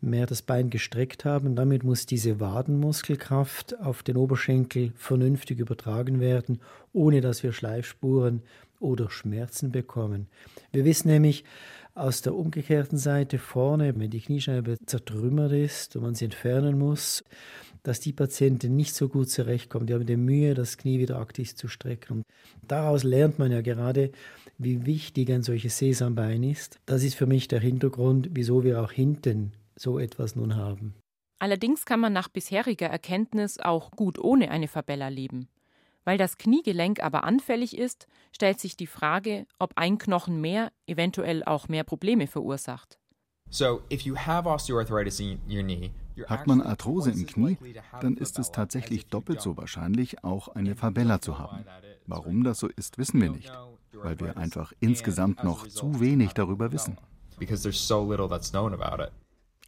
mehr 0.00 0.26
das 0.26 0.42
Bein 0.42 0.70
gestreckt 0.70 1.24
haben. 1.24 1.56
Damit 1.56 1.82
muss 1.82 2.06
diese 2.06 2.40
Wadenmuskelkraft 2.40 3.80
auf 3.80 4.02
den 4.02 4.16
Oberschenkel 4.16 4.92
vernünftig 4.96 5.58
übertragen 5.58 6.20
werden, 6.20 6.60
ohne 6.92 7.20
dass 7.20 7.42
wir 7.42 7.52
Schleifspuren 7.52 8.42
oder 8.78 9.10
Schmerzen 9.10 9.72
bekommen. 9.72 10.28
Wir 10.70 10.84
wissen 10.84 11.08
nämlich 11.08 11.44
aus 11.98 12.22
der 12.22 12.34
umgekehrten 12.34 12.98
Seite 12.98 13.38
vorne, 13.38 13.98
wenn 13.98 14.10
die 14.10 14.20
Kniescheibe 14.20 14.76
zertrümmert 14.86 15.52
ist 15.52 15.96
und 15.96 16.02
man 16.02 16.14
sie 16.14 16.26
entfernen 16.26 16.78
muss, 16.78 17.24
dass 17.82 18.00
die 18.00 18.12
Patienten 18.12 18.76
nicht 18.76 18.94
so 18.94 19.08
gut 19.08 19.30
zurechtkommen. 19.30 19.86
Die 19.86 19.94
haben 19.94 20.06
die 20.06 20.16
Mühe, 20.16 20.54
das 20.54 20.78
Knie 20.78 20.98
wieder 20.98 21.18
aktiv 21.18 21.54
zu 21.54 21.68
strecken. 21.68 22.18
Und 22.18 22.24
daraus 22.66 23.04
lernt 23.04 23.38
man 23.38 23.52
ja 23.52 23.60
gerade, 23.60 24.10
wie 24.58 24.86
wichtig 24.86 25.30
ein 25.30 25.42
solches 25.42 25.78
Sesambein 25.78 26.42
ist. 26.42 26.78
Das 26.86 27.02
ist 27.02 27.14
für 27.14 27.26
mich 27.26 27.48
der 27.48 27.60
Hintergrund, 27.60 28.30
wieso 28.32 28.64
wir 28.64 28.82
auch 28.82 28.92
hinten 28.92 29.52
so 29.76 29.98
etwas 29.98 30.34
nun 30.34 30.56
haben. 30.56 30.94
Allerdings 31.40 31.86
kann 31.86 32.00
man 32.00 32.12
nach 32.12 32.28
bisheriger 32.28 32.88
Erkenntnis 32.88 33.58
auch 33.58 33.92
gut 33.92 34.18
ohne 34.18 34.50
eine 34.50 34.66
Fabella 34.66 35.08
leben. 35.08 35.48
Weil 36.08 36.16
das 36.16 36.38
Kniegelenk 36.38 37.02
aber 37.02 37.24
anfällig 37.24 37.76
ist, 37.76 38.06
stellt 38.32 38.58
sich 38.60 38.78
die 38.78 38.86
Frage, 38.86 39.44
ob 39.58 39.72
ein 39.76 39.98
Knochen 39.98 40.40
mehr 40.40 40.72
eventuell 40.86 41.44
auch 41.44 41.68
mehr 41.68 41.84
Probleme 41.84 42.26
verursacht. 42.26 42.98
So, 43.50 43.82
if 43.92 44.00
you 44.00 44.16
have 44.16 44.48
osteoarthritis 44.48 45.20
in 45.20 45.38
your 45.50 45.62
knee, 45.62 45.90
hat 46.24 46.46
man 46.46 46.62
Arthrose 46.62 47.10
im 47.10 47.26
Knie, 47.26 47.58
dann 48.00 48.16
ist 48.16 48.38
es 48.38 48.52
tatsächlich 48.52 49.08
doppelt 49.08 49.42
so 49.42 49.58
wahrscheinlich, 49.58 50.24
auch 50.24 50.48
eine 50.48 50.76
Fabella 50.76 51.20
zu 51.20 51.38
haben. 51.38 51.66
Warum 52.06 52.42
das 52.42 52.60
so 52.60 52.68
ist, 52.68 52.96
wissen 52.96 53.20
wir 53.20 53.28
nicht, 53.28 53.52
weil 53.92 54.18
wir 54.18 54.38
einfach 54.38 54.72
insgesamt 54.80 55.44
noch 55.44 55.66
zu 55.66 56.00
wenig 56.00 56.32
darüber 56.32 56.72
wissen. 56.72 56.96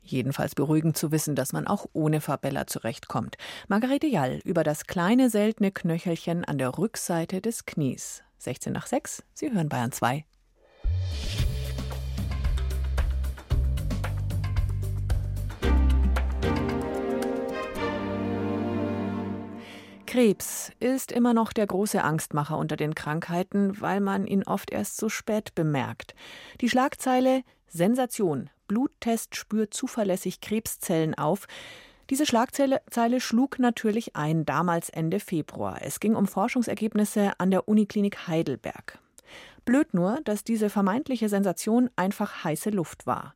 Jedenfalls 0.03 0.55
beruhigend 0.55 0.97
zu 0.97 1.13
wissen, 1.13 1.35
dass 1.35 1.53
man 1.53 1.67
auch 1.67 1.87
ohne 1.93 2.21
Fabella 2.21 2.67
zurechtkommt. 2.67 3.37
Margarete 3.69 4.07
Jall 4.07 4.41
über 4.45 4.65
das 4.65 4.87
kleine 4.87 5.31
seltene 5.31 5.71
Knöchelchen 5.71 6.45
an 6.45 6.59
der 6.59 6.79
Rückseite 6.79 7.41
des 7.41 7.67
Knies. 7.67 8.23
16 8.39 8.73
nach 8.73 8.87
6, 8.87 9.23
Sie 9.35 9.53
hören 9.53 9.69
Bayern 9.69 9.93
2. 9.93 10.25
Krebs 20.11 20.73
ist 20.81 21.13
immer 21.13 21.35
noch 21.35 21.53
der 21.53 21.69
große 21.69 22.03
Angstmacher 22.03 22.59
unter 22.59 22.75
den 22.75 22.97
Krankheiten, 22.97 23.81
weil 23.81 24.01
man 24.01 24.27
ihn 24.27 24.43
oft 24.43 24.73
erst 24.73 24.97
so 24.97 25.09
spät 25.09 25.55
bemerkt. 25.55 26.17
Die 26.61 26.69
Schlagzeile 26.69 27.45
Sensation. 27.69 28.51
Bluttest 28.71 29.35
spürt 29.35 29.75
zuverlässig 29.75 30.41
Krebszellen 30.41 31.17
auf. 31.17 31.49
Diese 32.09 32.25
Schlagzeile 32.25 33.21
schlug 33.21 33.59
natürlich 33.59 34.15
ein, 34.15 34.47
damals 34.47 34.91
Ende 34.91 35.19
Februar. 35.19 35.79
Es 35.83 35.99
ging 35.99 36.15
um 36.15 36.29
Forschungsergebnisse 36.29 37.33
an 37.39 37.51
der 37.51 37.67
Uniklinik 37.67 38.29
Heidelberg. 38.29 39.01
Blöd 39.65 39.93
nur, 39.93 40.21
dass 40.23 40.45
diese 40.45 40.71
vermeintliche 40.71 41.29
Sensation 41.29 41.91
einfach 41.97 42.45
heiße 42.45 42.71
Luft 42.71 43.09
war. 43.09 43.35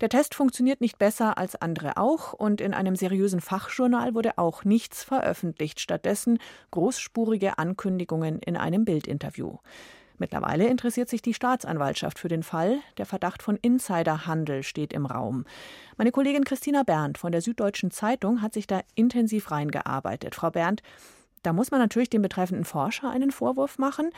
Der 0.00 0.08
Test 0.08 0.36
funktioniert 0.36 0.80
nicht 0.80 0.98
besser 1.00 1.36
als 1.36 1.56
andere 1.56 1.96
auch 1.96 2.32
und 2.32 2.60
in 2.60 2.72
einem 2.72 2.94
seriösen 2.94 3.40
Fachjournal 3.40 4.14
wurde 4.14 4.38
auch 4.38 4.62
nichts 4.62 5.02
veröffentlicht, 5.02 5.80
stattdessen 5.80 6.38
großspurige 6.70 7.58
Ankündigungen 7.58 8.38
in 8.38 8.56
einem 8.56 8.84
Bildinterview. 8.84 9.56
Mittlerweile 10.18 10.66
interessiert 10.66 11.08
sich 11.08 11.22
die 11.22 11.34
Staatsanwaltschaft 11.34 12.18
für 12.18 12.28
den 12.28 12.42
Fall. 12.42 12.78
Der 12.98 13.06
Verdacht 13.06 13.42
von 13.42 13.56
Insiderhandel 13.56 14.62
steht 14.62 14.92
im 14.92 15.06
Raum. 15.06 15.44
Meine 15.96 16.12
Kollegin 16.12 16.44
Christina 16.44 16.82
Berndt 16.82 17.18
von 17.18 17.32
der 17.32 17.42
Süddeutschen 17.42 17.90
Zeitung 17.90 18.42
hat 18.42 18.54
sich 18.54 18.66
da 18.66 18.80
intensiv 18.94 19.50
reingearbeitet. 19.50 20.34
Frau 20.34 20.50
Berndt, 20.50 20.82
da 21.42 21.52
muss 21.52 21.70
man 21.70 21.80
natürlich 21.80 22.10
dem 22.10 22.22
betreffenden 22.22 22.64
Forscher 22.64 23.10
einen 23.10 23.30
Vorwurf 23.30 23.78
machen, 23.78 24.10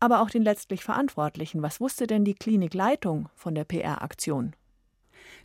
aber 0.00 0.20
auch 0.20 0.30
den 0.30 0.42
letztlich 0.42 0.84
Verantwortlichen. 0.84 1.62
Was 1.62 1.80
wusste 1.80 2.06
denn 2.06 2.24
die 2.24 2.34
Klinikleitung 2.34 3.28
von 3.34 3.54
der 3.54 3.64
PR-Aktion? 3.64 4.54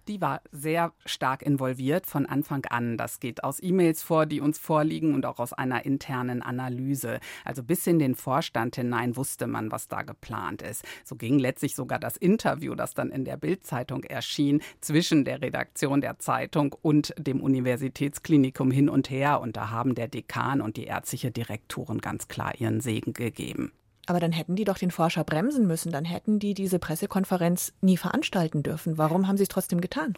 Die 0.10 0.20
war 0.20 0.42
sehr 0.52 0.92
stark 1.06 1.44
involviert 1.44 2.08
von 2.08 2.26
Anfang 2.26 2.66
an. 2.66 2.98
Das 2.98 3.20
geht 3.20 3.44
aus 3.44 3.62
E-Mails 3.62 4.02
vor, 4.02 4.26
die 4.26 4.42
uns 4.42 4.58
vorliegen 4.58 5.14
und 5.14 5.26
auch 5.26 5.40
aus 5.40 5.54
einer 5.54 5.86
internen 5.86 6.42
Analyse. 6.42 7.20
Also 7.46 7.64
bis 7.64 7.86
in 7.86 8.00
den 8.00 8.16
Vorstand 8.16 8.76
hinein 8.76 9.16
wusste 9.16 9.46
man, 9.46 9.72
was 9.72 9.88
da 9.88 10.02
geplant 10.02 10.64
ist. 10.64 10.84
So 11.06 11.16
ging 11.16 11.38
letztlich 11.38 11.76
sogar 11.76 12.00
das 12.00 12.18
Interview, 12.18 12.74
das 12.74 12.96
dann 12.96 13.12
in 13.12 13.24
der 13.24 13.38
Bildzeitung 13.38 14.04
erschien, 14.04 14.62
zwischen 14.82 15.26
der 15.26 15.42
Redaktion 15.42 16.02
der 16.02 16.18
Zeitung 16.18 16.76
und 16.82 17.14
dem 17.18 17.42
Universitätsklinikum 17.42 18.72
hin 18.72 18.90
und 18.90 19.12
her. 19.12 19.40
Und 19.40 19.58
da 19.58 19.70
haben 19.70 19.94
der 19.94 20.08
Dekan 20.08 20.60
und 20.62 20.76
die 20.76 20.86
ärztliche 20.86 21.30
Direktorin 21.30 22.00
ganz 22.00 22.28
klar 22.28 22.54
ihren 22.58 22.82
Segen 22.82 23.14
gegeben. 23.14 23.72
Aber 24.10 24.20
dann 24.20 24.32
hätten 24.32 24.56
die 24.56 24.64
doch 24.64 24.80
den 24.80 24.90
Forscher 24.90 25.24
bremsen 25.24 25.68
müssen, 25.68 25.92
dann 25.92 26.04
hätten 26.04 26.40
die 26.40 26.56
diese 26.56 26.80
Pressekonferenz 26.80 27.74
nie 27.82 27.96
veranstalten 27.96 28.64
dürfen. 28.64 28.98
Warum 28.98 29.28
haben 29.28 29.38
sie 29.38 29.44
es 29.44 29.50
trotzdem 29.50 29.82
getan? 29.82 30.18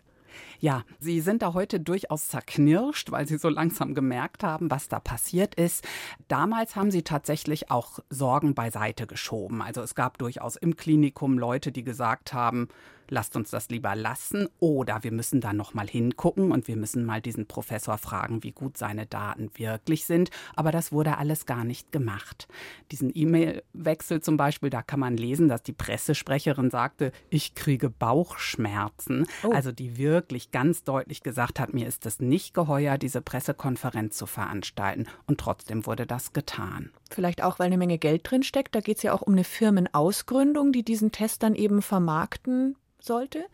Ja, 0.62 0.86
Sie 1.02 1.20
sind 1.20 1.42
da 1.42 1.54
heute 1.54 1.82
durchaus 1.82 2.30
zerknirscht, 2.30 3.12
weil 3.12 3.28
Sie 3.28 3.38
so 3.38 3.50
langsam 3.50 3.94
gemerkt 3.94 4.44
haben, 4.44 4.72
was 4.72 4.88
da 4.88 5.02
passiert 5.02 5.56
ist. 5.56 5.86
Damals 6.30 6.78
haben 6.78 6.90
Sie 6.90 7.02
tatsächlich 7.02 7.70
auch 7.70 8.00
Sorgen 8.10 8.56
beiseite 8.56 9.08
geschoben. 9.08 9.62
Also 9.62 9.82
es 9.82 9.94
gab 9.94 10.18
durchaus 10.20 10.56
im 10.56 10.78
Klinikum 10.78 11.38
Leute, 11.38 11.74
die 11.74 11.84
gesagt 11.84 12.32
haben, 12.32 12.70
lasst 13.12 13.36
uns 13.36 13.52
das 13.52 13.70
lieber 13.70 13.96
lassen 13.96 14.48
oder 14.60 15.04
wir 15.04 15.12
müssen 15.12 15.42
da 15.42 15.54
noch 15.54 15.74
mal 15.74 15.88
hingucken 15.88 16.52
und 16.52 16.68
wir 16.68 16.78
müssen 16.78 17.06
mal 17.06 17.22
diesen 17.22 17.46
Professor 17.46 17.98
fragen, 17.98 18.44
wie 18.44 18.54
gut 18.54 18.78
seine 18.78 19.06
Daten 19.06 19.52
wirklich 19.56 20.06
sind. 20.06 20.32
Aber 20.56 20.72
das 20.72 20.92
wurde 20.92 21.18
alles 21.18 21.46
gar 21.46 21.64
nicht 21.64 21.92
gemacht. 21.92 22.48
Diesen 22.92 23.12
E-Mail-Wechsel 23.14 24.22
zum 24.22 24.38
Beispiel, 24.38 24.70
da 24.70 24.82
kann 24.82 25.00
man 25.00 25.18
lesen, 25.18 25.50
dass 25.50 25.62
die 25.62 25.74
Pressesprecherin 25.74 26.72
sagte, 26.72 27.12
ich 27.30 27.54
kriege 27.54 27.90
Bauchschmerzen. 27.90 29.28
Oh. 29.44 29.52
Also 29.52 29.72
die 29.72 29.98
wirklich 29.98 30.52
ganz 30.52 30.84
deutlich 30.84 31.22
gesagt 31.22 31.60
hat, 31.60 31.74
mir 31.74 31.88
ist 31.88 32.06
es 32.06 32.22
nicht 32.22 32.54
geheuer, 32.54 32.98
diese 32.98 33.22
Pressekonferenz 33.22 34.16
zu 34.16 34.26
veranstalten. 34.26 35.08
Und 35.28 35.40
trotzdem 35.40 35.86
wurde 35.86 36.08
das 36.08 36.32
getan. 36.32 36.92
Vielleicht 37.10 37.44
auch, 37.44 37.60
weil 37.60 37.68
eine 37.68 37.78
Menge 37.78 37.98
Geld 37.98 38.22
drin 38.24 38.44
steckt. 38.44 38.74
Da 38.74 38.80
geht 38.80 38.98
es 38.98 39.04
ja 39.04 39.14
auch 39.14 39.22
um 39.22 39.34
eine 39.34 39.44
Firmenausgründung, 39.44 40.72
die 40.72 40.84
diesen 40.84 41.12
Test 41.12 41.44
dann 41.44 41.56
eben 41.56 41.82
vermarkten 41.82 42.78
sollte? 43.04 43.46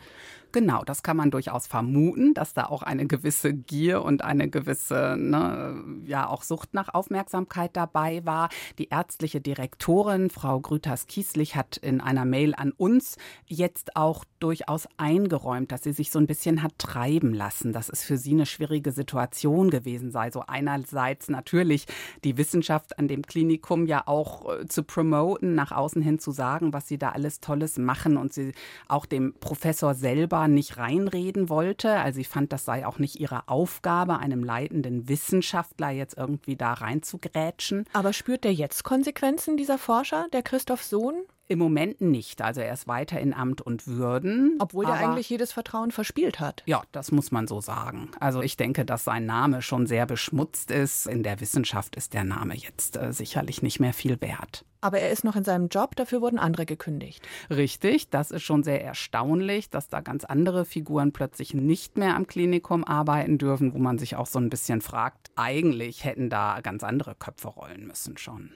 Genau, 0.54 0.84
das 0.84 1.04
kann 1.04 1.18
man 1.18 1.30
durchaus 1.30 1.68
vermuten, 1.68 2.34
dass 2.34 2.54
da 2.54 2.66
auch 2.66 2.82
eine 2.82 3.06
gewisse 3.06 3.54
Gier 3.54 4.02
und 4.02 4.24
eine 4.24 4.50
gewisse, 4.50 5.16
ne, 5.18 5.84
ja, 6.06 6.28
auch 6.28 6.42
Sucht 6.44 6.74
nach 6.74 6.94
Aufmerksamkeit 6.94 7.76
dabei 7.76 8.26
war. 8.26 8.50
Die 8.78 8.88
ärztliche 8.88 9.42
Direktorin, 9.42 10.30
Frau 10.30 10.60
Grüters-Kieslich, 10.60 11.56
hat 11.56 11.78
in 11.78 12.00
einer 12.00 12.24
Mail 12.24 12.56
an 12.56 12.72
uns 12.72 13.18
jetzt 13.46 13.98
auch 13.98 14.24
durchaus 14.40 14.88
eingeräumt, 14.96 15.72
dass 15.72 15.84
sie 15.84 15.92
sich 15.92 16.12
so 16.12 16.20
ein 16.20 16.28
bisschen 16.28 16.64
hat 16.64 16.78
treiben 16.78 17.34
lassen, 17.34 17.74
dass 17.74 17.90
es 17.90 18.04
für 18.04 18.18
sie 18.18 18.32
eine 18.32 18.46
schwierige 18.46 18.92
Situation 18.92 19.70
gewesen 19.70 20.12
sei. 20.12 20.32
So 20.32 20.44
einerseits 20.48 21.30
natürlich 21.30 21.88
die 22.24 22.38
Wissenschaft 22.38 22.98
an 22.98 23.10
dem 23.10 23.24
Klinikum 23.24 23.86
ja 23.86 24.04
auch 24.06 24.60
äh, 24.60 24.68
zu 24.68 24.84
promoten, 24.84 25.56
nach 25.56 25.72
außen 25.72 26.02
hin 26.02 26.20
zu 26.20 26.32
sagen, 26.32 26.72
was 26.72 26.88
sie 26.88 26.98
da 26.98 27.10
alles 27.10 27.42
Tolles 27.42 27.78
machen 27.78 28.16
und 28.16 28.34
sie 28.34 28.54
auch 28.88 29.06
dem 29.06 29.34
Professor 29.40 29.94
selber 29.94 30.37
nicht 30.46 30.78
reinreden 30.78 31.50
wollte. 31.50 31.92
Also 31.94 32.20
ich 32.20 32.28
fand, 32.28 32.54
das 32.54 32.66
sei 32.66 32.86
auch 32.86 33.00
nicht 33.00 33.20
ihre 33.20 33.48
Aufgabe, 33.48 34.20
einem 34.20 34.44
leitenden 34.44 35.08
Wissenschaftler 35.08 35.90
jetzt 35.90 36.18
irgendwie 36.18 36.56
da 36.56 36.74
reinzugrätschen. 36.74 37.86
Aber 37.94 38.14
spürt 38.14 38.44
der 38.44 38.54
jetzt 38.54 38.84
Konsequenzen, 38.84 39.58
dieser 39.58 39.78
Forscher, 39.78 40.28
der 40.34 40.44
Christoph 40.44 40.84
Sohn? 40.84 41.24
Im 41.50 41.60
Moment 41.60 42.02
nicht. 42.02 42.42
Also 42.42 42.62
er 42.62 42.74
ist 42.74 42.88
weiter 42.88 43.20
in 43.20 43.34
Amt 43.34 43.62
und 43.62 43.88
Würden. 43.88 44.58
Obwohl 44.60 44.86
er 44.86 44.96
eigentlich 44.96 45.30
jedes 45.30 45.54
Vertrauen 45.54 45.92
verspielt 45.92 46.40
hat. 46.40 46.64
Ja, 46.66 46.84
das 46.92 47.12
muss 47.12 47.32
man 47.32 47.48
so 47.48 47.62
sagen. 47.62 48.12
Also 48.20 48.42
ich 48.42 48.58
denke, 48.58 48.84
dass 48.84 49.06
sein 49.06 49.26
Name 49.26 49.62
schon 49.62 49.88
sehr 49.88 50.06
beschmutzt 50.06 50.72
ist. 50.72 51.08
In 51.08 51.24
der 51.24 51.40
Wissenschaft 51.40 51.96
ist 51.96 52.14
der 52.14 52.26
Name 52.26 52.56
jetzt 52.56 52.98
äh, 52.98 53.14
sicherlich 53.14 53.62
nicht 53.62 53.80
mehr 53.80 53.94
viel 53.94 54.20
wert. 54.20 54.66
Aber 54.82 55.00
er 55.00 55.10
ist 55.10 55.24
noch 55.24 55.36
in 55.36 55.44
seinem 55.44 55.70
Job, 55.70 55.96
dafür 55.96 56.22
wurden 56.22 56.38
andere 56.38 56.66
gekündigt. 56.66 57.28
Richtig, 57.50 58.10
das 58.10 58.30
ist 58.32 58.44
schon 58.44 58.64
sehr 58.64 58.84
erstaunlich, 58.84 59.70
dass 59.70 59.90
da 59.90 60.02
ganz 60.02 60.24
andere 60.24 60.66
Figuren 60.66 61.14
plötzlich 61.14 61.54
nicht 61.54 61.98
mehr 61.98 62.16
am 62.16 62.28
Klinikum 62.28 62.84
arbeiten 62.84 63.38
dürfen, 63.38 63.74
wo 63.74 63.80
man 63.80 63.98
sich 63.98 64.16
auch 64.16 64.28
so 64.28 64.40
ein 64.40 64.50
bisschen 64.50 64.82
fragt, 64.82 65.32
eigentlich 65.36 66.04
hätten 66.04 66.30
da 66.30 66.60
ganz 66.62 66.84
andere 66.84 67.16
Köpfe 67.16 67.48
rollen 67.48 67.88
müssen 67.88 68.18
schon. 68.18 68.52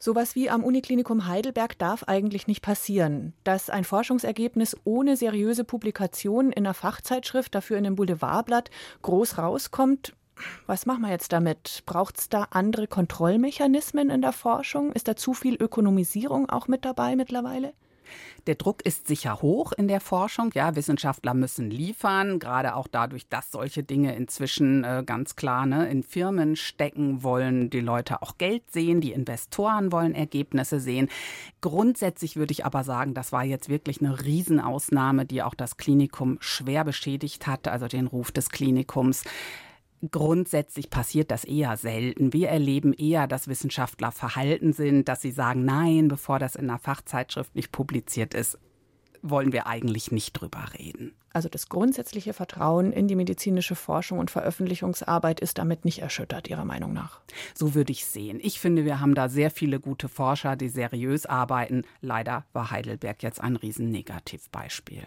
Sowas 0.00 0.36
wie 0.36 0.48
am 0.48 0.62
Uniklinikum 0.62 1.26
Heidelberg 1.26 1.76
darf 1.78 2.04
eigentlich 2.04 2.46
nicht 2.46 2.62
passieren. 2.62 3.32
Dass 3.42 3.68
ein 3.68 3.84
Forschungsergebnis 3.84 4.76
ohne 4.84 5.16
seriöse 5.16 5.64
Publikation 5.64 6.52
in 6.52 6.64
einer 6.64 6.74
Fachzeitschrift, 6.74 7.54
dafür 7.54 7.78
in 7.78 7.86
einem 7.86 7.96
Boulevardblatt, 7.96 8.70
groß 9.02 9.38
rauskommt, 9.38 10.14
was 10.66 10.86
machen 10.86 11.02
wir 11.02 11.10
jetzt 11.10 11.32
damit? 11.32 11.82
Braucht 11.84 12.18
es 12.18 12.28
da 12.28 12.46
andere 12.50 12.86
Kontrollmechanismen 12.86 14.08
in 14.08 14.22
der 14.22 14.32
Forschung? 14.32 14.92
Ist 14.92 15.08
da 15.08 15.16
zu 15.16 15.34
viel 15.34 15.56
Ökonomisierung 15.56 16.48
auch 16.48 16.68
mit 16.68 16.84
dabei 16.84 17.16
mittlerweile? 17.16 17.72
Der 18.46 18.54
Druck 18.54 18.84
ist 18.84 19.06
sicher 19.06 19.42
hoch 19.42 19.72
in 19.72 19.88
der 19.88 20.00
Forschung. 20.00 20.50
Ja, 20.54 20.74
Wissenschaftler 20.74 21.34
müssen 21.34 21.70
liefern, 21.70 22.38
gerade 22.38 22.74
auch 22.76 22.88
dadurch, 22.88 23.28
dass 23.28 23.50
solche 23.50 23.82
Dinge 23.82 24.16
inzwischen 24.16 24.84
äh, 24.84 25.02
ganz 25.04 25.36
klar 25.36 25.66
ne, 25.66 25.88
in 25.90 26.02
Firmen 26.02 26.56
stecken, 26.56 27.22
wollen 27.22 27.70
die 27.70 27.80
Leute 27.80 28.22
auch 28.22 28.38
Geld 28.38 28.70
sehen, 28.70 29.00
die 29.00 29.12
Investoren 29.12 29.92
wollen 29.92 30.14
Ergebnisse 30.14 30.80
sehen. 30.80 31.08
Grundsätzlich 31.60 32.36
würde 32.36 32.52
ich 32.52 32.64
aber 32.64 32.84
sagen, 32.84 33.14
das 33.14 33.32
war 33.32 33.44
jetzt 33.44 33.68
wirklich 33.68 34.00
eine 34.00 34.24
Riesenausnahme, 34.24 35.26
die 35.26 35.42
auch 35.42 35.54
das 35.54 35.76
Klinikum 35.76 36.38
schwer 36.40 36.84
beschädigt 36.84 37.46
hat, 37.46 37.68
also 37.68 37.86
den 37.86 38.06
Ruf 38.06 38.32
des 38.32 38.50
Klinikums. 38.50 39.24
Grundsätzlich 40.10 40.90
passiert 40.90 41.30
das 41.30 41.44
eher 41.44 41.76
selten. 41.76 42.32
Wir 42.32 42.48
erleben 42.48 42.92
eher, 42.92 43.26
dass 43.26 43.48
Wissenschaftler 43.48 44.12
verhalten 44.12 44.72
sind, 44.72 45.08
dass 45.08 45.20
sie 45.20 45.32
sagen, 45.32 45.64
nein, 45.64 46.08
bevor 46.08 46.38
das 46.38 46.54
in 46.54 46.70
einer 46.70 46.78
Fachzeitschrift 46.78 47.56
nicht 47.56 47.72
publiziert 47.72 48.34
ist, 48.34 48.58
wollen 49.22 49.52
wir 49.52 49.66
eigentlich 49.66 50.12
nicht 50.12 50.34
drüber 50.34 50.64
reden. 50.78 51.12
Also 51.32 51.48
das 51.48 51.68
grundsätzliche 51.68 52.32
Vertrauen 52.32 52.92
in 52.92 53.08
die 53.08 53.16
medizinische 53.16 53.74
Forschung 53.74 54.18
und 54.18 54.30
Veröffentlichungsarbeit 54.30 55.40
ist 55.40 55.58
damit 55.58 55.84
nicht 55.84 55.98
erschüttert, 56.00 56.48
Ihrer 56.48 56.64
Meinung 56.64 56.92
nach? 56.92 57.20
So 57.54 57.74
würde 57.74 57.92
ich 57.92 58.06
sehen. 58.06 58.38
Ich 58.40 58.60
finde, 58.60 58.84
wir 58.84 59.00
haben 59.00 59.14
da 59.14 59.28
sehr 59.28 59.50
viele 59.50 59.80
gute 59.80 60.08
Forscher, 60.08 60.56
die 60.56 60.68
seriös 60.68 61.26
arbeiten. 61.26 61.82
Leider 62.00 62.46
war 62.52 62.70
Heidelberg 62.70 63.22
jetzt 63.22 63.40
ein 63.40 63.56
Riesennegativbeispiel. 63.56 65.02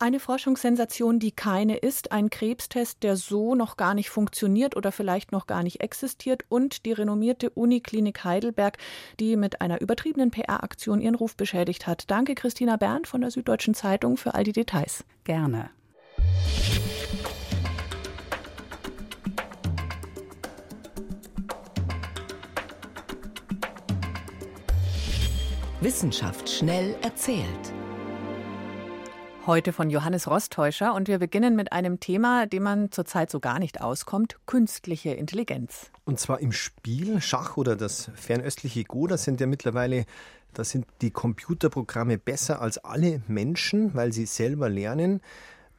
Eine 0.00 0.20
Forschungssensation, 0.20 1.18
die 1.18 1.32
keine 1.32 1.76
ist, 1.76 2.12
ein 2.12 2.30
Krebstest, 2.30 3.02
der 3.02 3.16
so 3.16 3.56
noch 3.56 3.76
gar 3.76 3.94
nicht 3.94 4.10
funktioniert 4.10 4.76
oder 4.76 4.92
vielleicht 4.92 5.32
noch 5.32 5.48
gar 5.48 5.64
nicht 5.64 5.80
existiert 5.80 6.44
und 6.48 6.86
die 6.86 6.92
renommierte 6.92 7.50
Uniklinik 7.50 8.22
Heidelberg, 8.22 8.78
die 9.18 9.34
mit 9.34 9.60
einer 9.60 9.80
übertriebenen 9.80 10.30
PR-Aktion 10.30 11.00
ihren 11.00 11.16
Ruf 11.16 11.34
beschädigt 11.34 11.88
hat. 11.88 12.08
Danke 12.12 12.36
Christina 12.36 12.76
Berndt 12.76 13.08
von 13.08 13.22
der 13.22 13.32
Süddeutschen 13.32 13.74
Zeitung 13.74 14.16
für 14.16 14.34
all 14.34 14.44
die 14.44 14.52
Details. 14.52 15.04
Gerne. 15.24 15.70
Wissenschaft 25.80 26.48
schnell 26.48 26.94
erzählt 27.02 27.77
heute 29.48 29.72
von 29.72 29.90
Johannes 29.90 30.28
Rostäuscher 30.28 30.94
und 30.94 31.08
wir 31.08 31.18
beginnen 31.18 31.56
mit 31.56 31.72
einem 31.72 31.98
Thema, 31.98 32.46
dem 32.46 32.62
man 32.62 32.92
zurzeit 32.92 33.30
so 33.30 33.40
gar 33.40 33.58
nicht 33.58 33.80
auskommt, 33.80 34.36
künstliche 34.46 35.10
Intelligenz. 35.10 35.90
Und 36.04 36.20
zwar 36.20 36.38
im 36.38 36.52
Spiel 36.52 37.20
Schach 37.20 37.56
oder 37.56 37.74
das 37.74 38.12
fernöstliche 38.14 38.84
Go, 38.84 39.08
das 39.08 39.24
sind 39.24 39.40
ja 39.40 39.48
mittlerweile 39.48 40.06
da 40.54 40.64
sind 40.64 40.86
die 41.02 41.10
Computerprogramme 41.10 42.18
besser 42.18 42.60
als 42.60 42.78
alle 42.78 43.22
Menschen, 43.28 43.94
weil 43.94 44.12
sie 44.12 44.26
selber 44.26 44.68
lernen. 44.68 45.20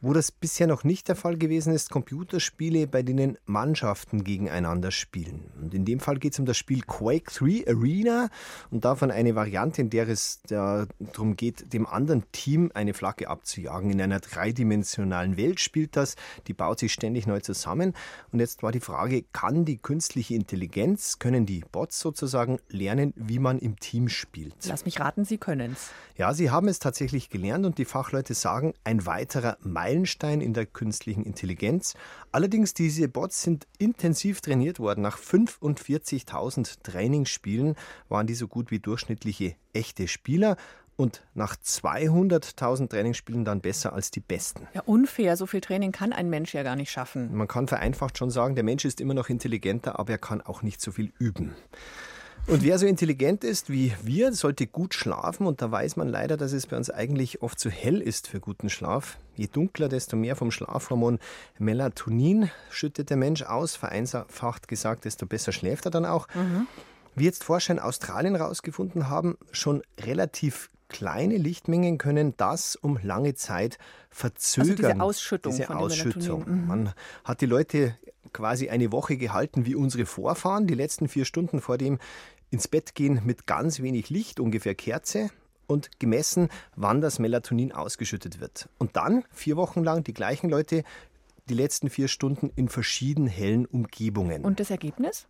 Wo 0.01 0.13
das 0.13 0.32
bisher 0.32 0.65
noch 0.65 0.86
nicht 0.86 1.10
der 1.10 1.18
Fall 1.18 1.38
gewesen 1.38 1.74
ist, 1.74 1.89
Computerspiele, 1.89 2.88
bei 2.88 3.03
denen 3.03 3.38
Mannschaften 3.46 4.24
gegeneinander 4.24 4.91
spielen. 4.91 5.51
Und 5.60 5.74
in 5.74 5.84
dem 5.84 6.00
Fall 6.00 6.20
geht 6.20 6.32
es 6.32 6.39
um 6.39 6.46
das 6.46 6.56
Spiel 6.56 6.84
Quake 6.84 7.29
3 7.29 7.68
Arena 7.68 8.29
und 8.72 8.86
davon 8.86 9.12
eine 9.12 9.36
Variante, 9.36 9.82
in 9.82 9.89
der 9.89 10.08
es 10.08 10.41
darum 10.48 11.36
geht, 11.36 11.74
dem 11.74 11.86
anderen 11.86 12.24
Team 12.32 12.72
eine 12.74 12.94
Flagge 12.94 13.27
abzujagen. 13.27 13.91
In 13.91 14.01
einer 14.01 14.22
dreidimensionalen 14.22 15.36
Welt 15.36 15.60
spielt 15.60 15.98
das, 15.98 16.15
die 16.48 16.53
baut 16.53 16.79
sich 16.79 16.94
ständig 16.94 17.27
neu 17.27 17.41
zusammen. 17.41 17.94
Und 18.32 18.39
jetzt 18.39 18.63
war 18.63 18.72
die 18.72 18.79
Frage, 18.79 19.25
kann 19.34 19.65
die 19.65 19.79
künstliche 19.79 20.34
Intelligenz, 20.34 21.20
können 21.20 21.46
die 21.46 21.65
Bots 21.74 22.00
sozusagen 22.00 22.60
lernen, 22.70 23.13
wie 23.18 23.39
man 23.39 23.60
im 23.60 23.77
Team 23.77 24.08
spielt? 24.08 24.56
Lass 24.65 24.86
mich 24.86 25.01
raten, 25.01 25.25
sie 25.25 25.38
können 25.38 25.74
es. 25.74 25.89
Ja, 26.15 26.34
sie 26.34 26.51
haben 26.51 26.70
es 26.70 26.79
tatsächlich 26.79 27.29
gelernt 27.29 27.65
und 27.65 27.77
die 27.77 27.86
Fachleute 27.86 28.34
sagen, 28.34 28.74
ein 28.86 29.06
weiterer 29.06 29.58
Meilenstein 29.62 29.88
Meilenstein 29.89 30.39
in 30.41 30.53
der 30.53 30.67
künstlichen 30.67 31.24
Intelligenz. 31.24 31.96
Allerdings, 32.31 32.75
diese 32.75 33.08
Bots 33.08 33.41
sind 33.41 33.65
intensiv 33.79 34.39
trainiert 34.41 34.79
worden. 34.79 35.01
Nach 35.01 35.17
45.000 35.17 36.84
Trainingsspielen 36.84 37.75
waren 38.08 38.27
die 38.27 38.36
so 38.36 38.48
gut 38.48 38.69
wie 38.69 38.79
durchschnittliche 38.79 39.55
echte 39.74 40.08
Spieler 40.08 40.58
und 40.96 41.24
nach 41.34 41.55
200.000 41.55 42.89
Trainingsspielen 42.89 43.46
dann 43.46 43.62
besser 43.62 43.93
als 43.93 44.12
die 44.12 44.19
Besten. 44.19 44.67
Ja, 44.74 44.81
unfair. 44.86 45.38
So 45.38 45.48
viel 45.48 45.62
Training 45.62 45.91
kann 45.91 46.13
ein 46.13 46.29
Mensch 46.29 46.53
ja 46.53 46.62
gar 46.62 46.75
nicht 46.75 46.91
schaffen. 46.91 47.36
Man 47.36 47.48
kann 47.48 47.67
vereinfacht 47.67 48.17
schon 48.17 48.30
sagen, 48.30 48.54
der 48.54 48.63
Mensch 48.63 48.86
ist 48.86 49.02
immer 49.02 49.15
noch 49.15 49.30
intelligenter, 49.30 49.97
aber 49.97 50.12
er 50.12 50.17
kann 50.19 50.41
auch 50.41 50.62
nicht 50.62 50.82
so 50.82 50.91
viel 50.91 51.12
üben. 51.17 51.56
Und 52.47 52.63
wer 52.63 52.80
so 52.80 52.88
intelligent 52.88 53.43
ist 53.43 53.69
wie 53.69 53.93
wir, 54.02 54.34
sollte 54.34 54.65
gut 54.65 54.93
schlafen. 54.93 55.45
Und 55.45 55.62
da 55.62 55.71
weiß 55.71 55.97
man 55.97 56.08
leider, 56.08 56.36
dass 56.36 56.52
es 56.52 56.65
bei 56.65 56.78
uns 56.78 56.89
eigentlich 56.89 57.41
oft 57.41 57.60
zu 57.60 57.69
hell 57.69 58.02
ist 58.02 58.28
für 58.28 58.39
guten 58.39 58.69
Schlaf. 58.69 59.17
Je 59.36 59.47
dunkler, 59.47 59.88
desto 59.88 60.17
mehr 60.17 60.36
vom 60.36 60.52
Schlafhormon 60.52 61.19
Melatonin 61.60 62.49
schüttet 62.69 63.10
der 63.10 63.17
Mensch 63.17 63.43
aus. 63.43 63.75
Vereinfacht 63.75 64.67
gesagt, 64.67 65.06
desto 65.06 65.25
besser 65.25 65.52
schläft 65.52 65.86
er 65.86 65.91
dann 65.91 66.06
auch. 66.06 66.28
Mhm. 66.34 66.67
Wie 67.15 67.25
jetzt 67.25 67.43
Forscher 67.43 67.73
in 67.73 67.80
Australien 67.80 68.36
herausgefunden 68.36 69.10
haben, 69.10 69.38
schon 69.52 69.84
relativ 69.99 70.69
kleine 70.89 71.38
Lichtmengen 71.38 71.97
können 71.97 72.34
das 72.38 72.75
um 72.75 72.99
lange 73.02 73.36
Zeit 73.36 73.78
verzögern. 74.10 74.69
Also 74.69 74.75
diese 74.75 75.02
Ausschüttung. 75.02 75.52
Diese 75.56 75.75
Ausschüttung. 75.75 76.45
Mhm. 76.47 76.67
Man 76.67 76.93
hat 77.23 77.41
die 77.41 77.45
Leute 77.45 77.95
quasi 78.34 78.70
eine 78.70 78.92
Woche 78.92 79.18
gehalten 79.18 79.65
wie 79.65 79.76
unsere 79.76 80.06
Vorfahren, 80.06 80.68
die 80.68 80.76
letzten 80.76 81.08
vier 81.08 81.26
Stunden 81.26 81.62
vor 81.62 81.78
dem 81.78 82.00
ins 82.52 82.68
Bett 82.68 82.96
gehen 82.96 83.22
mit 83.26 83.48
ganz 83.48 83.82
wenig 83.82 84.10
Licht, 84.10 84.39
ungefähr 84.39 84.76
Kerze, 84.76 85.30
und 85.68 86.00
gemessen, 86.00 86.50
wann 86.76 87.00
das 87.00 87.20
Melatonin 87.20 87.72
ausgeschüttet 87.72 88.39
wird. 88.39 88.70
Und 88.80 88.96
dann 88.96 89.24
vier 89.32 89.56
Wochen 89.56 89.84
lang 89.84 90.04
die 90.04 90.13
gleichen 90.13 90.50
Leute 90.50 90.84
die 91.48 91.54
letzten 91.54 91.89
vier 91.89 92.08
Stunden 92.08 92.52
in 92.56 92.70
verschieden 92.70 93.28
hellen 93.28 93.65
Umgebungen. 93.65 94.44
Und 94.44 94.60
das 94.60 94.70
Ergebnis? 94.70 95.28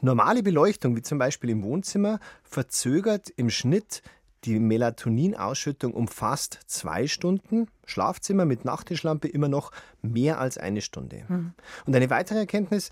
Normale 0.00 0.42
Beleuchtung, 0.42 0.96
wie 0.96 1.02
zum 1.02 1.18
Beispiel 1.18 1.50
im 1.50 1.62
Wohnzimmer, 1.62 2.18
verzögert 2.42 3.30
im 3.36 3.50
Schnitt 3.50 4.02
die 4.44 4.58
Melatoninausschüttung 4.58 5.92
um 5.92 6.08
fast 6.08 6.60
zwei 6.66 7.06
Stunden. 7.06 7.68
Schlafzimmer 7.86 8.44
mit 8.44 8.64
Nachttischlampe 8.64 9.28
immer 9.28 9.48
noch 9.48 9.70
mehr 10.02 10.38
als 10.38 10.58
eine 10.58 10.80
Stunde. 10.80 11.24
Mhm. 11.28 11.52
Und 11.86 11.96
eine 11.96 12.10
weitere 12.10 12.38
Erkenntnis, 12.38 12.90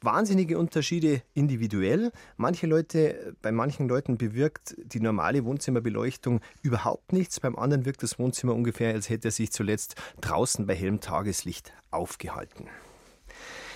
wahnsinnige 0.00 0.58
Unterschiede 0.58 1.22
individuell. 1.34 2.10
Manche 2.36 2.66
Leute, 2.66 3.34
bei 3.42 3.52
manchen 3.52 3.88
Leuten 3.88 4.16
bewirkt 4.16 4.74
die 4.78 5.00
normale 5.00 5.44
Wohnzimmerbeleuchtung 5.44 6.40
überhaupt 6.62 7.12
nichts. 7.12 7.40
Beim 7.40 7.56
anderen 7.56 7.84
wirkt 7.84 8.02
das 8.02 8.18
Wohnzimmer 8.18 8.54
ungefähr, 8.54 8.94
als 8.94 9.08
hätte 9.08 9.28
er 9.28 9.32
sich 9.32 9.52
zuletzt 9.52 9.96
draußen 10.20 10.66
bei 10.66 10.74
hellem 10.74 11.00
Tageslicht 11.00 11.72
aufgehalten. 11.90 12.66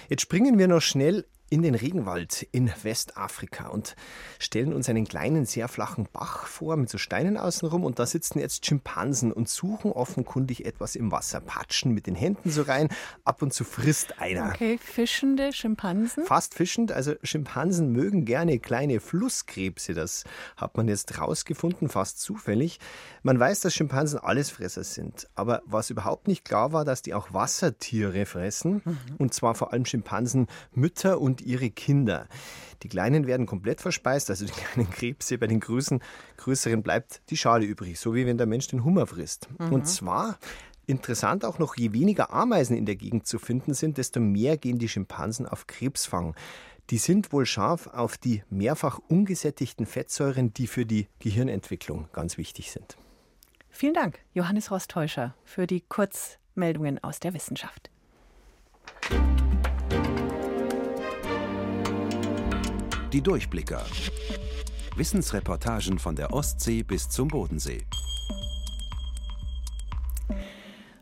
Jetzt 0.09 0.23
springen 0.23 0.59
wir 0.59 0.69
noch 0.69 0.83
schnell 0.83 1.25
in 1.51 1.63
den 1.63 1.75
Regenwald 1.75 2.47
in 2.53 2.73
Westafrika 2.83 3.69
und 3.69 3.97
stellen 4.39 4.73
uns 4.73 4.89
einen 4.89 5.07
kleinen, 5.07 5.45
sehr 5.45 5.69
flachen 5.69 6.09
Bach 6.13 6.47
vor 6.47 6.77
mit 6.77 6.89
so 6.89 6.99
Steinen 6.99 7.37
außenrum 7.37 7.85
und 7.85 7.99
da 7.99 8.07
sitzen 8.07 8.39
jetzt 8.39 8.67
Schimpansen 8.67 9.33
und 9.33 9.49
suchen 9.49 9.93
offenkundig 9.93 10.65
etwas 10.65 10.97
im 10.97 11.13
Wasser, 11.13 11.41
patschen 11.41 11.93
mit 11.93 12.07
den 12.07 12.15
Händen 12.15 12.51
so 12.51 12.63
rein, 12.63 12.89
ab 13.25 13.43
und 13.43 13.53
zu 13.53 13.65
frisst 13.65 14.21
einer. 14.21 14.49
Okay, 14.49 14.79
fischende 14.79 15.53
Schimpansen? 15.53 16.25
Fast 16.25 16.55
fischend, 16.55 16.93
also 16.93 17.15
Schimpansen 17.23 17.93
mögen 17.93 18.25
gerne 18.25 18.59
kleine 18.59 18.99
Flusskrebse, 19.01 19.95
das 19.95 20.25
hat 20.57 20.77
man 20.77 20.89
jetzt 20.89 21.21
rausgefunden, 21.21 21.89
fast 21.89 22.21
zufällig. 22.21 22.81
Man 23.23 23.39
weiß, 23.39 23.61
dass 23.61 23.75
Schimpansen 23.75 24.19
Allesfresser 24.19 24.83
sind, 24.83 25.29
aber 25.35 25.63
was 25.67 25.91
überhaupt 25.91 26.27
nicht 26.27 26.45
klar 26.45 26.73
war, 26.73 26.85
dass 26.85 27.03
die 27.03 27.15
auch 27.15 27.33
Wassertiere 27.33 28.27
fressen 28.27 28.83
mhm. 28.85 28.99
und 29.19 29.35
zwar 29.35 29.55
vor 29.55 29.73
allem 29.73 29.85
Schimpansen 29.85 30.49
Mütter 30.73 31.21
und 31.21 31.34
ihre 31.41 31.71
Kinder. 31.71 32.29
Die 32.83 32.89
Kleinen 32.89 33.27
werden 33.27 33.47
komplett 33.47 33.81
verspeist, 33.81 34.31
also 34.31 34.45
die 34.45 34.53
kleinen 34.53 34.91
Krebse, 34.91 35.39
bei 35.39 35.47
den 35.47 35.61
Größen, 35.61 36.03
größeren 36.37 36.83
bleibt 36.83 37.23
die 37.31 37.37
Schale 37.37 37.65
übrig, 37.65 37.99
so 37.99 38.15
wie 38.15 38.27
wenn 38.27 38.39
der 38.39 38.47
Mensch 38.47 38.69
den 38.69 38.85
Hummer 38.85 39.07
frisst. 39.07 39.49
Mhm. 39.59 39.73
Und 39.73 39.89
zwar 39.89 40.39
Interessant 40.87 41.45
auch 41.45 41.59
noch, 41.59 41.77
je 41.77 41.93
weniger 41.93 42.33
Ameisen 42.33 42.77
in 42.77 42.85
der 42.85 42.97
Gegend 42.97 43.27
zu 43.27 43.39
finden 43.39 43.75
sind, 43.75 43.97
desto 43.97 44.21
mehr 44.21 44.59
gehen 44.59 44.79
die 44.79 44.89
Schimpansen 44.89 45.47
auf 45.47 45.67
Krebsfang. 45.67 46.35
Die 46.91 46.99
sind 46.99 47.33
wohl 47.33 47.47
scharf 47.47 47.87
auf 47.87 48.19
die 48.19 48.43
mehrfach 48.51 49.01
ungesättigten 49.09 49.87
Fettsäuren, 49.87 50.53
die 50.53 50.67
für 50.67 50.85
die 50.85 51.09
Gehirnentwicklung 51.21 52.09
ganz 52.13 52.37
wichtig 52.37 52.71
sind. 52.71 52.99
Vielen 53.71 53.95
Dank, 53.95 54.21
Johannes 54.35 54.71
Rostäuscher, 54.71 55.35
für 55.45 55.67
die 55.67 55.81
Kurzmeldungen 55.81 57.03
aus 57.03 57.19
der 57.19 57.33
Wissenschaft. 57.33 57.91
Die 63.15 63.23
Durchblicker. 63.23 63.87
Wissensreportagen 64.97 66.01
von 66.01 66.17
der 66.17 66.33
Ostsee 66.33 66.83
bis 66.83 67.09
zum 67.09 67.29
Bodensee. 67.29 67.87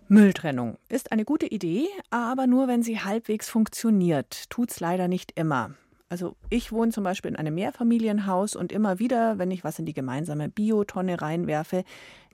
Mülltrennung 0.08 0.76
ist 0.90 1.10
eine 1.10 1.24
gute 1.24 1.46
Idee, 1.46 1.86
aber 2.10 2.46
nur 2.46 2.68
wenn 2.68 2.82
sie 2.82 3.00
halbwegs 3.00 3.48
funktioniert. 3.48 4.50
Tut's 4.50 4.78
leider 4.78 5.08
nicht 5.08 5.32
immer. 5.36 5.70
Also 6.10 6.36
ich 6.50 6.70
wohne 6.70 6.92
zum 6.92 7.02
Beispiel 7.02 7.30
in 7.30 7.36
einem 7.38 7.54
Mehrfamilienhaus 7.54 8.56
und 8.56 8.72
immer 8.72 8.98
wieder, 8.98 9.38
wenn 9.38 9.50
ich 9.50 9.64
was 9.64 9.78
in 9.78 9.86
die 9.86 9.94
gemeinsame 9.94 10.50
Biotonne 10.50 11.22
reinwerfe, 11.22 11.82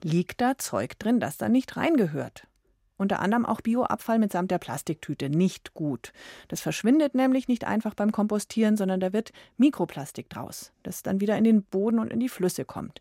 liegt 0.03 0.41
da 0.41 0.57
Zeug 0.57 0.99
drin, 0.99 1.21
das 1.21 1.37
da 1.37 1.47
nicht 1.47 1.77
reingehört. 1.77 2.48
Unter 2.99 3.21
anderem 3.21 3.45
auch 3.45 3.61
Bioabfall 3.61 4.19
mitsamt 4.19 4.51
der 4.51 4.57
Plastiktüte. 4.57 5.29
Nicht 5.29 5.73
gut. 5.73 6.11
Das 6.49 6.59
verschwindet 6.59 7.15
nämlich 7.15 7.47
nicht 7.47 7.63
einfach 7.63 7.95
beim 7.95 8.11
Kompostieren, 8.11 8.75
sondern 8.75 8.99
da 8.99 9.13
wird 9.13 9.31
Mikroplastik 9.57 10.29
draus, 10.29 10.73
das 10.83 11.01
dann 11.01 11.21
wieder 11.21 11.37
in 11.37 11.45
den 11.45 11.63
Boden 11.63 11.97
und 11.97 12.11
in 12.11 12.19
die 12.19 12.27
Flüsse 12.27 12.65
kommt. 12.65 12.99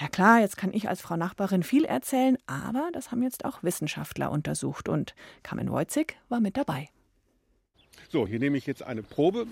Ja 0.00 0.08
klar, 0.08 0.40
jetzt 0.40 0.56
kann 0.56 0.72
ich 0.72 0.88
als 0.88 1.02
Frau 1.02 1.16
Nachbarin 1.16 1.62
viel 1.62 1.84
erzählen, 1.84 2.38
aber 2.46 2.88
das 2.94 3.10
haben 3.10 3.22
jetzt 3.22 3.44
auch 3.44 3.62
Wissenschaftler 3.62 4.30
untersucht 4.30 4.88
und 4.88 5.14
Carmen 5.42 5.70
Wojcik 5.70 6.16
war 6.30 6.40
mit 6.40 6.56
dabei. 6.56 6.88
So, 8.08 8.26
hier 8.26 8.38
nehme 8.38 8.56
ich 8.56 8.66
jetzt 8.66 8.82
eine 8.82 9.02
Probe 9.02 9.46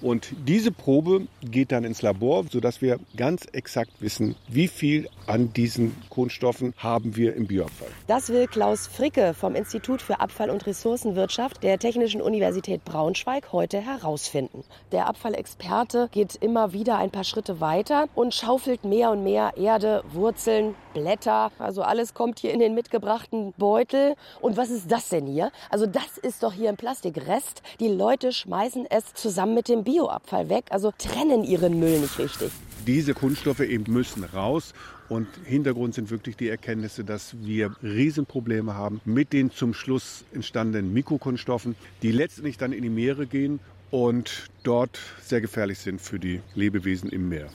und 0.00 0.32
diese 0.46 0.70
Probe 0.70 1.26
geht 1.42 1.72
dann 1.72 1.84
ins 1.84 2.02
Labor, 2.02 2.44
sodass 2.50 2.80
wir 2.80 2.98
ganz 3.16 3.46
exakt 3.52 3.90
wissen, 4.00 4.36
wie 4.48 4.68
viel 4.68 5.08
an 5.26 5.52
diesen 5.52 5.94
Kohlenstoffen 6.08 6.74
haben 6.76 7.16
wir 7.16 7.34
im 7.34 7.46
Bioabfall. 7.46 7.88
Das 8.06 8.28
will 8.28 8.46
Klaus 8.46 8.86
Fricke 8.86 9.34
vom 9.34 9.54
Institut 9.54 10.02
für 10.02 10.20
Abfall- 10.20 10.50
und 10.50 10.66
Ressourcenwirtschaft 10.66 11.62
der 11.62 11.78
Technischen 11.78 12.20
Universität 12.20 12.84
Braunschweig 12.84 13.52
heute 13.52 13.80
herausfinden. 13.80 14.64
Der 14.92 15.06
Abfallexperte 15.06 16.08
geht 16.12 16.36
immer 16.36 16.72
wieder 16.72 16.98
ein 16.98 17.10
paar 17.10 17.24
Schritte 17.24 17.60
weiter 17.60 18.08
und 18.14 18.34
schaufelt 18.34 18.84
mehr 18.84 19.10
und 19.10 19.24
mehr 19.24 19.52
Erde, 19.56 20.02
Wurzeln, 20.12 20.74
Blätter, 20.98 21.52
also 21.58 21.82
alles 21.82 22.14
kommt 22.14 22.38
hier 22.40 22.52
in 22.52 22.58
den 22.58 22.74
mitgebrachten 22.74 23.52
Beutel. 23.56 24.14
Und 24.40 24.56
was 24.56 24.70
ist 24.70 24.90
das 24.90 25.08
denn 25.08 25.26
hier? 25.26 25.52
Also 25.70 25.86
das 25.86 26.18
ist 26.20 26.42
doch 26.42 26.52
hier 26.52 26.68
ein 26.68 26.76
Plastikrest. 26.76 27.62
Die 27.80 27.88
Leute 27.88 28.32
schmeißen 28.32 28.86
es 28.90 29.14
zusammen 29.14 29.54
mit 29.54 29.68
dem 29.68 29.84
Bioabfall 29.84 30.48
weg, 30.48 30.64
also 30.70 30.92
trennen 30.96 31.44
ihren 31.44 31.78
Müll 31.78 32.00
nicht 32.00 32.18
richtig. 32.18 32.50
Diese 32.86 33.14
Kunststoffe 33.14 33.60
eben 33.60 33.92
müssen 33.92 34.24
raus 34.24 34.72
und 35.08 35.26
Hintergrund 35.44 35.94
sind 35.94 36.10
wirklich 36.10 36.36
die 36.36 36.48
Erkenntnisse, 36.48 37.04
dass 37.04 37.34
wir 37.40 37.74
Riesenprobleme 37.82 38.74
haben 38.74 39.00
mit 39.04 39.32
den 39.32 39.50
zum 39.50 39.74
Schluss 39.74 40.24
entstandenen 40.32 40.92
Mikrokunststoffen, 40.92 41.76
die 42.02 42.12
letztendlich 42.12 42.56
dann 42.56 42.72
in 42.72 42.82
die 42.82 42.88
Meere 42.88 43.26
gehen 43.26 43.60
und 43.90 44.48
dort 44.62 44.98
sehr 45.22 45.40
gefährlich 45.40 45.78
sind 45.78 46.00
für 46.00 46.18
die 46.18 46.40
Lebewesen 46.54 47.10
im 47.10 47.28
Meer. 47.28 47.48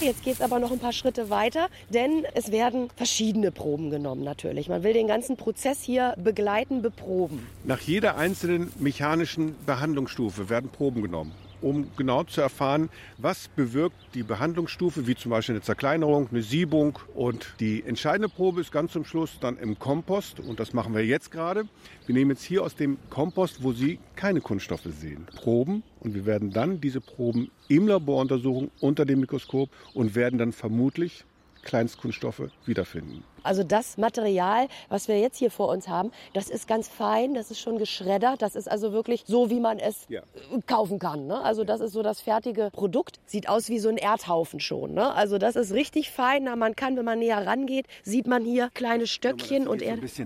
Jetzt 0.00 0.22
geht 0.22 0.34
es 0.34 0.40
aber 0.40 0.58
noch 0.58 0.70
ein 0.70 0.78
paar 0.78 0.92
Schritte 0.92 1.30
weiter, 1.30 1.68
denn 1.88 2.26
es 2.34 2.52
werden 2.52 2.90
verschiedene 2.96 3.50
Proben 3.50 3.90
genommen 3.90 4.22
natürlich. 4.22 4.68
Man 4.68 4.82
will 4.82 4.92
den 4.92 5.06
ganzen 5.06 5.36
Prozess 5.36 5.82
hier 5.82 6.14
begleiten, 6.18 6.82
beproben. 6.82 7.46
Nach 7.64 7.80
jeder 7.80 8.16
einzelnen 8.16 8.72
mechanischen 8.78 9.54
Behandlungsstufe 9.66 10.48
werden 10.48 10.70
Proben 10.70 11.02
genommen 11.02 11.32
um 11.62 11.90
genau 11.96 12.24
zu 12.24 12.40
erfahren, 12.40 12.90
was 13.18 13.48
bewirkt 13.48 13.96
die 14.14 14.22
Behandlungsstufe, 14.22 15.06
wie 15.06 15.14
zum 15.14 15.30
Beispiel 15.30 15.54
eine 15.54 15.62
Zerkleinerung, 15.62 16.28
eine 16.30 16.42
Siebung. 16.42 16.98
Und 17.14 17.54
die 17.60 17.84
entscheidende 17.84 18.28
Probe 18.28 18.60
ist 18.60 18.72
ganz 18.72 18.92
zum 18.92 19.04
Schluss 19.04 19.38
dann 19.40 19.58
im 19.58 19.78
Kompost. 19.78 20.40
Und 20.40 20.60
das 20.60 20.72
machen 20.72 20.94
wir 20.94 21.04
jetzt 21.04 21.30
gerade. 21.30 21.64
Wir 22.06 22.14
nehmen 22.14 22.30
jetzt 22.32 22.42
hier 22.42 22.62
aus 22.62 22.74
dem 22.74 22.98
Kompost, 23.10 23.62
wo 23.62 23.72
Sie 23.72 23.98
keine 24.16 24.40
Kunststoffe 24.40 24.88
sehen, 25.00 25.26
Proben. 25.36 25.82
Und 26.00 26.14
wir 26.14 26.26
werden 26.26 26.50
dann 26.50 26.80
diese 26.80 27.00
Proben 27.00 27.50
im 27.68 27.86
Labor 27.86 28.20
untersuchen 28.20 28.70
unter 28.80 29.04
dem 29.04 29.20
Mikroskop 29.20 29.70
und 29.94 30.14
werden 30.14 30.38
dann 30.38 30.52
vermutlich 30.52 31.24
Kleinstkunststoffe 31.62 32.50
wiederfinden. 32.64 33.22
Also 33.42 33.62
das 33.62 33.98
Material, 33.98 34.68
was 34.88 35.08
wir 35.08 35.18
jetzt 35.18 35.38
hier 35.38 35.50
vor 35.50 35.68
uns 35.68 35.88
haben, 35.88 36.10
das 36.34 36.48
ist 36.48 36.68
ganz 36.68 36.88
fein, 36.88 37.34
das 37.34 37.50
ist 37.50 37.60
schon 37.60 37.78
geschreddert, 37.78 38.42
das 38.42 38.56
ist 38.56 38.70
also 38.70 38.92
wirklich 38.92 39.24
so, 39.26 39.50
wie 39.50 39.60
man 39.60 39.78
es 39.78 40.06
ja. 40.08 40.22
kaufen 40.66 40.98
kann. 40.98 41.26
Ne? 41.26 41.40
Also 41.42 41.64
das 41.64 41.80
ist 41.80 41.92
so 41.92 42.02
das 42.02 42.20
fertige 42.20 42.70
Produkt, 42.72 43.20
sieht 43.26 43.48
aus 43.48 43.68
wie 43.68 43.78
so 43.78 43.88
ein 43.88 43.96
Erdhaufen 43.96 44.60
schon. 44.60 44.94
Ne? 44.94 45.12
Also 45.14 45.38
das 45.38 45.56
ist 45.56 45.72
richtig 45.72 46.10
fein, 46.10 46.44
man 46.58 46.76
kann, 46.76 46.96
wenn 46.96 47.04
man 47.04 47.18
näher 47.18 47.46
rangeht, 47.46 47.86
sieht 48.02 48.26
man 48.26 48.44
hier 48.44 48.70
kleine 48.74 49.06
Stöckchen 49.06 49.68
und 49.68 49.82
Erde. 49.82 50.06
So 50.06 50.24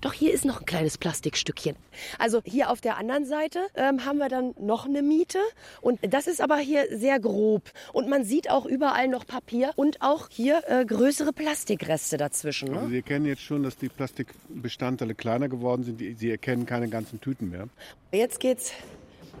doch 0.00 0.12
hier 0.12 0.32
ist 0.32 0.44
noch 0.44 0.60
ein 0.60 0.66
kleines 0.66 0.98
Plastikstückchen. 0.98 1.76
Also 2.18 2.40
hier 2.44 2.70
auf 2.70 2.80
der 2.80 2.96
anderen 2.96 3.24
Seite 3.24 3.60
ähm, 3.74 4.04
haben 4.04 4.18
wir 4.18 4.28
dann 4.28 4.54
noch 4.58 4.86
eine 4.86 5.02
Miete. 5.02 5.38
Und 5.80 6.00
das 6.02 6.26
ist 6.26 6.40
aber 6.40 6.56
hier 6.56 6.86
sehr 6.90 7.20
grob. 7.20 7.70
Und 7.92 8.08
man 8.08 8.24
sieht 8.24 8.50
auch 8.50 8.66
überall 8.66 9.08
noch 9.08 9.26
Papier 9.26 9.72
und 9.76 10.00
auch 10.00 10.28
hier 10.30 10.62
äh, 10.66 10.84
größere 10.84 11.32
Plastikreste 11.32 12.16
dazwischen. 12.16 12.70
Ne? 12.70 12.76
Also 12.76 12.88
Sie 12.88 12.96
erkennen 12.96 13.26
jetzt 13.26 13.42
schon, 13.42 13.62
dass 13.62 13.76
die 13.76 13.88
Plastikbestandteile 13.88 15.14
kleiner 15.14 15.48
geworden 15.48 15.84
sind. 15.84 16.00
Sie 16.18 16.30
erkennen 16.30 16.66
keine 16.66 16.88
ganzen 16.88 17.20
Tüten 17.20 17.50
mehr. 17.50 17.68
Jetzt 18.12 18.40
geht's 18.40 18.72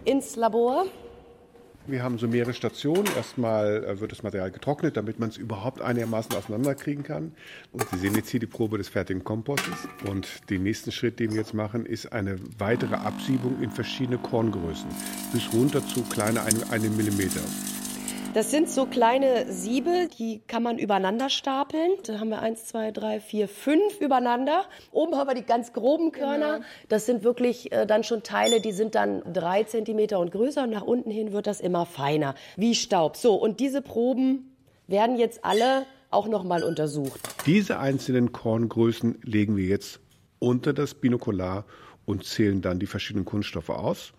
ins 0.04 0.36
Labor. 0.36 0.86
Wir 1.86 2.04
haben 2.04 2.16
so 2.18 2.28
mehrere 2.28 2.54
Stationen. 2.54 3.06
Erstmal 3.16 3.84
äh, 3.84 4.00
wird 4.00 4.12
das 4.12 4.22
Material 4.22 4.50
getrocknet, 4.52 4.96
damit 4.96 5.18
man 5.18 5.30
es 5.30 5.36
überhaupt 5.36 5.80
einigermaßen 5.80 6.34
auseinanderkriegen 6.34 7.02
kann. 7.02 7.32
Und 7.72 7.88
Sie 7.90 7.98
sehen 7.98 8.14
jetzt 8.14 8.30
hier 8.30 8.40
die 8.40 8.46
Probe 8.46 8.78
des 8.78 8.88
fertigen 8.88 9.24
Kompostes. 9.24 9.88
Und 10.08 10.48
den 10.48 10.62
nächsten 10.62 10.92
Schritt, 10.92 11.18
den 11.18 11.30
wir 11.30 11.38
jetzt 11.38 11.54
machen, 11.54 11.84
ist 11.84 12.12
eine 12.12 12.36
weitere 12.58 12.94
Absiebung 12.94 13.60
in 13.60 13.70
verschiedene 13.70 14.18
Korngrößen, 14.18 14.88
bis 15.32 15.52
runter 15.52 15.84
zu 15.86 16.02
kleiner 16.02 16.44
einen 16.44 16.96
Millimeter. 16.96 17.40
Das 18.34 18.50
sind 18.50 18.70
so 18.70 18.86
kleine 18.86 19.52
Siebe, 19.52 20.08
die 20.18 20.40
kann 20.46 20.62
man 20.62 20.78
übereinander 20.78 21.28
stapeln. 21.28 21.90
Da 22.06 22.18
haben 22.18 22.30
wir 22.30 22.40
eins, 22.40 22.64
zwei, 22.64 22.90
drei, 22.90 23.20
vier, 23.20 23.46
fünf 23.46 24.00
übereinander. 24.00 24.64
Oben 24.90 25.16
haben 25.16 25.28
wir 25.28 25.34
die 25.34 25.44
ganz 25.44 25.74
groben 25.74 26.12
Körner. 26.12 26.54
Genau. 26.54 26.66
Das 26.88 27.04
sind 27.04 27.24
wirklich 27.24 27.70
äh, 27.72 27.86
dann 27.86 28.04
schon 28.04 28.22
Teile, 28.22 28.62
die 28.62 28.72
sind 28.72 28.94
dann 28.94 29.22
drei 29.30 29.64
Zentimeter 29.64 30.18
und 30.18 30.30
größer. 30.30 30.62
Und 30.62 30.70
nach 30.70 30.80
unten 30.80 31.10
hin 31.10 31.32
wird 31.32 31.46
das 31.46 31.60
immer 31.60 31.84
feiner, 31.84 32.34
wie 32.56 32.74
Staub. 32.74 33.18
So, 33.18 33.34
und 33.34 33.60
diese 33.60 33.82
Proben 33.82 34.56
werden 34.86 35.18
jetzt 35.18 35.44
alle 35.44 35.84
auch 36.10 36.26
nochmal 36.26 36.62
untersucht. 36.62 37.20
Diese 37.44 37.80
einzelnen 37.80 38.32
Korngrößen 38.32 39.18
legen 39.22 39.58
wir 39.58 39.66
jetzt 39.66 40.00
unter 40.38 40.72
das 40.72 40.94
Binokular 40.94 41.66
und 42.06 42.24
zählen 42.24 42.62
dann 42.62 42.78
die 42.78 42.86
verschiedenen 42.86 43.26
Kunststoffe 43.26 43.68
aus 43.68 44.14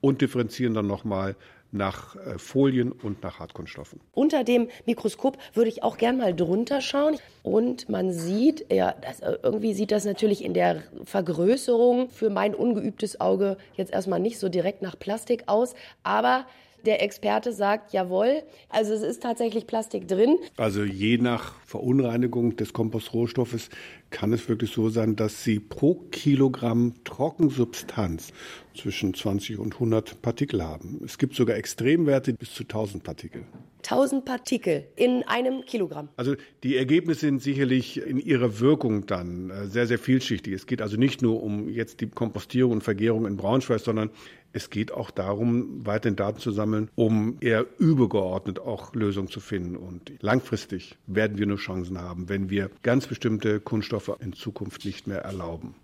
und 0.00 0.22
differenzieren 0.22 0.72
dann 0.72 0.86
nochmal 0.86 1.36
nach 1.70 2.16
äh, 2.16 2.38
Folien 2.38 2.92
und 2.92 3.22
nach 3.22 3.40
Hartkunststoffen. 3.40 4.00
Unter 4.12 4.44
dem 4.44 4.68
Mikroskop 4.86 5.38
würde 5.54 5.68
ich 5.68 5.82
auch 5.82 5.98
gern 5.98 6.16
mal 6.16 6.34
drunter 6.34 6.80
schauen. 6.80 7.16
Und 7.42 7.88
man 7.88 8.12
sieht, 8.12 8.72
ja, 8.72 8.94
das, 9.00 9.20
äh, 9.20 9.38
irgendwie 9.42 9.74
sieht 9.74 9.92
das 9.92 10.04
natürlich 10.04 10.44
in 10.44 10.54
der 10.54 10.82
Vergrößerung 11.04 12.08
für 12.10 12.30
mein 12.30 12.54
ungeübtes 12.54 13.20
Auge 13.20 13.58
jetzt 13.74 13.92
erstmal 13.92 14.20
nicht 14.20 14.38
so 14.38 14.48
direkt 14.48 14.82
nach 14.82 14.98
Plastik 14.98 15.44
aus. 15.46 15.74
Aber 16.02 16.46
der 16.86 17.02
Experte 17.02 17.52
sagt, 17.52 17.92
jawohl, 17.92 18.42
also 18.68 18.92
es 18.94 19.02
ist 19.02 19.22
tatsächlich 19.22 19.66
Plastik 19.66 20.08
drin. 20.08 20.38
Also 20.56 20.84
je 20.84 21.18
nach 21.18 21.54
Verunreinigung 21.66 22.56
des 22.56 22.72
Kompostrohstoffes 22.72 23.68
kann 24.10 24.32
es 24.32 24.48
wirklich 24.48 24.72
so 24.72 24.88
sein, 24.88 25.16
dass 25.16 25.44
Sie 25.44 25.60
pro 25.60 25.94
Kilogramm 26.10 26.94
Trockensubstanz 27.04 28.32
zwischen 28.74 29.14
20 29.14 29.58
und 29.58 29.74
100 29.74 30.22
Partikel 30.22 30.62
haben. 30.62 31.00
Es 31.04 31.18
gibt 31.18 31.34
sogar 31.34 31.56
Extremwerte 31.56 32.32
bis 32.32 32.54
zu 32.54 32.62
1000 32.62 33.02
Partikel. 33.02 33.44
1000 33.78 34.24
Partikel 34.24 34.86
in 34.96 35.22
einem 35.24 35.64
Kilogramm. 35.64 36.08
Also 36.16 36.34
die 36.62 36.76
Ergebnisse 36.76 37.20
sind 37.20 37.42
sicherlich 37.42 38.00
in 38.00 38.18
ihrer 38.18 38.60
Wirkung 38.60 39.06
dann 39.06 39.50
äh, 39.50 39.66
sehr, 39.66 39.86
sehr 39.86 39.98
vielschichtig. 39.98 40.52
Es 40.52 40.66
geht 40.66 40.82
also 40.82 40.96
nicht 40.96 41.22
nur 41.22 41.42
um 41.42 41.68
jetzt 41.68 42.00
die 42.00 42.08
Kompostierung 42.08 42.72
und 42.72 42.82
Vergärung 42.82 43.26
in 43.26 43.36
Braunschweig, 43.36 43.80
sondern 43.80 44.10
es 44.52 44.70
geht 44.70 44.92
auch 44.92 45.10
darum, 45.10 45.86
weiterhin 45.86 46.16
Daten 46.16 46.38
zu 46.40 46.50
sammeln, 46.50 46.90
um 46.94 47.36
eher 47.40 47.66
übergeordnet 47.78 48.58
auch 48.58 48.94
Lösungen 48.94 49.28
zu 49.28 49.40
finden. 49.40 49.76
Und 49.76 50.12
langfristig 50.20 50.96
werden 51.06 51.38
wir 51.38 51.46
nur 51.46 51.58
Chancen 51.58 52.00
haben, 52.00 52.28
wenn 52.28 52.50
wir 52.50 52.70
ganz 52.82 53.06
bestimmte 53.06 53.60
Kunststoffe 53.60 54.16
in 54.20 54.32
Zukunft 54.32 54.84
nicht 54.84 55.06
mehr 55.06 55.22
erlauben. 55.22 55.74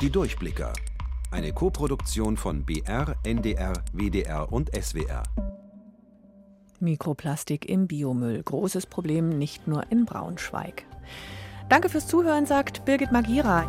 Die 0.00 0.10
Durchblicker. 0.10 0.72
Eine 1.30 1.52
Koproduktion 1.52 2.36
von 2.36 2.64
BR, 2.64 3.16
NDR, 3.24 3.84
WDR 3.92 4.50
und 4.50 4.70
SWR. 4.74 5.24
Mikroplastik 6.80 7.68
im 7.68 7.86
Biomüll. 7.86 8.42
Großes 8.42 8.86
Problem 8.86 9.28
nicht 9.28 9.66
nur 9.66 9.90
in 9.90 10.04
Braunschweig. 10.06 10.84
Danke 11.68 11.88
fürs 11.88 12.06
Zuhören, 12.06 12.46
sagt 12.46 12.84
Birgit 12.84 13.12
Magira. 13.12 13.66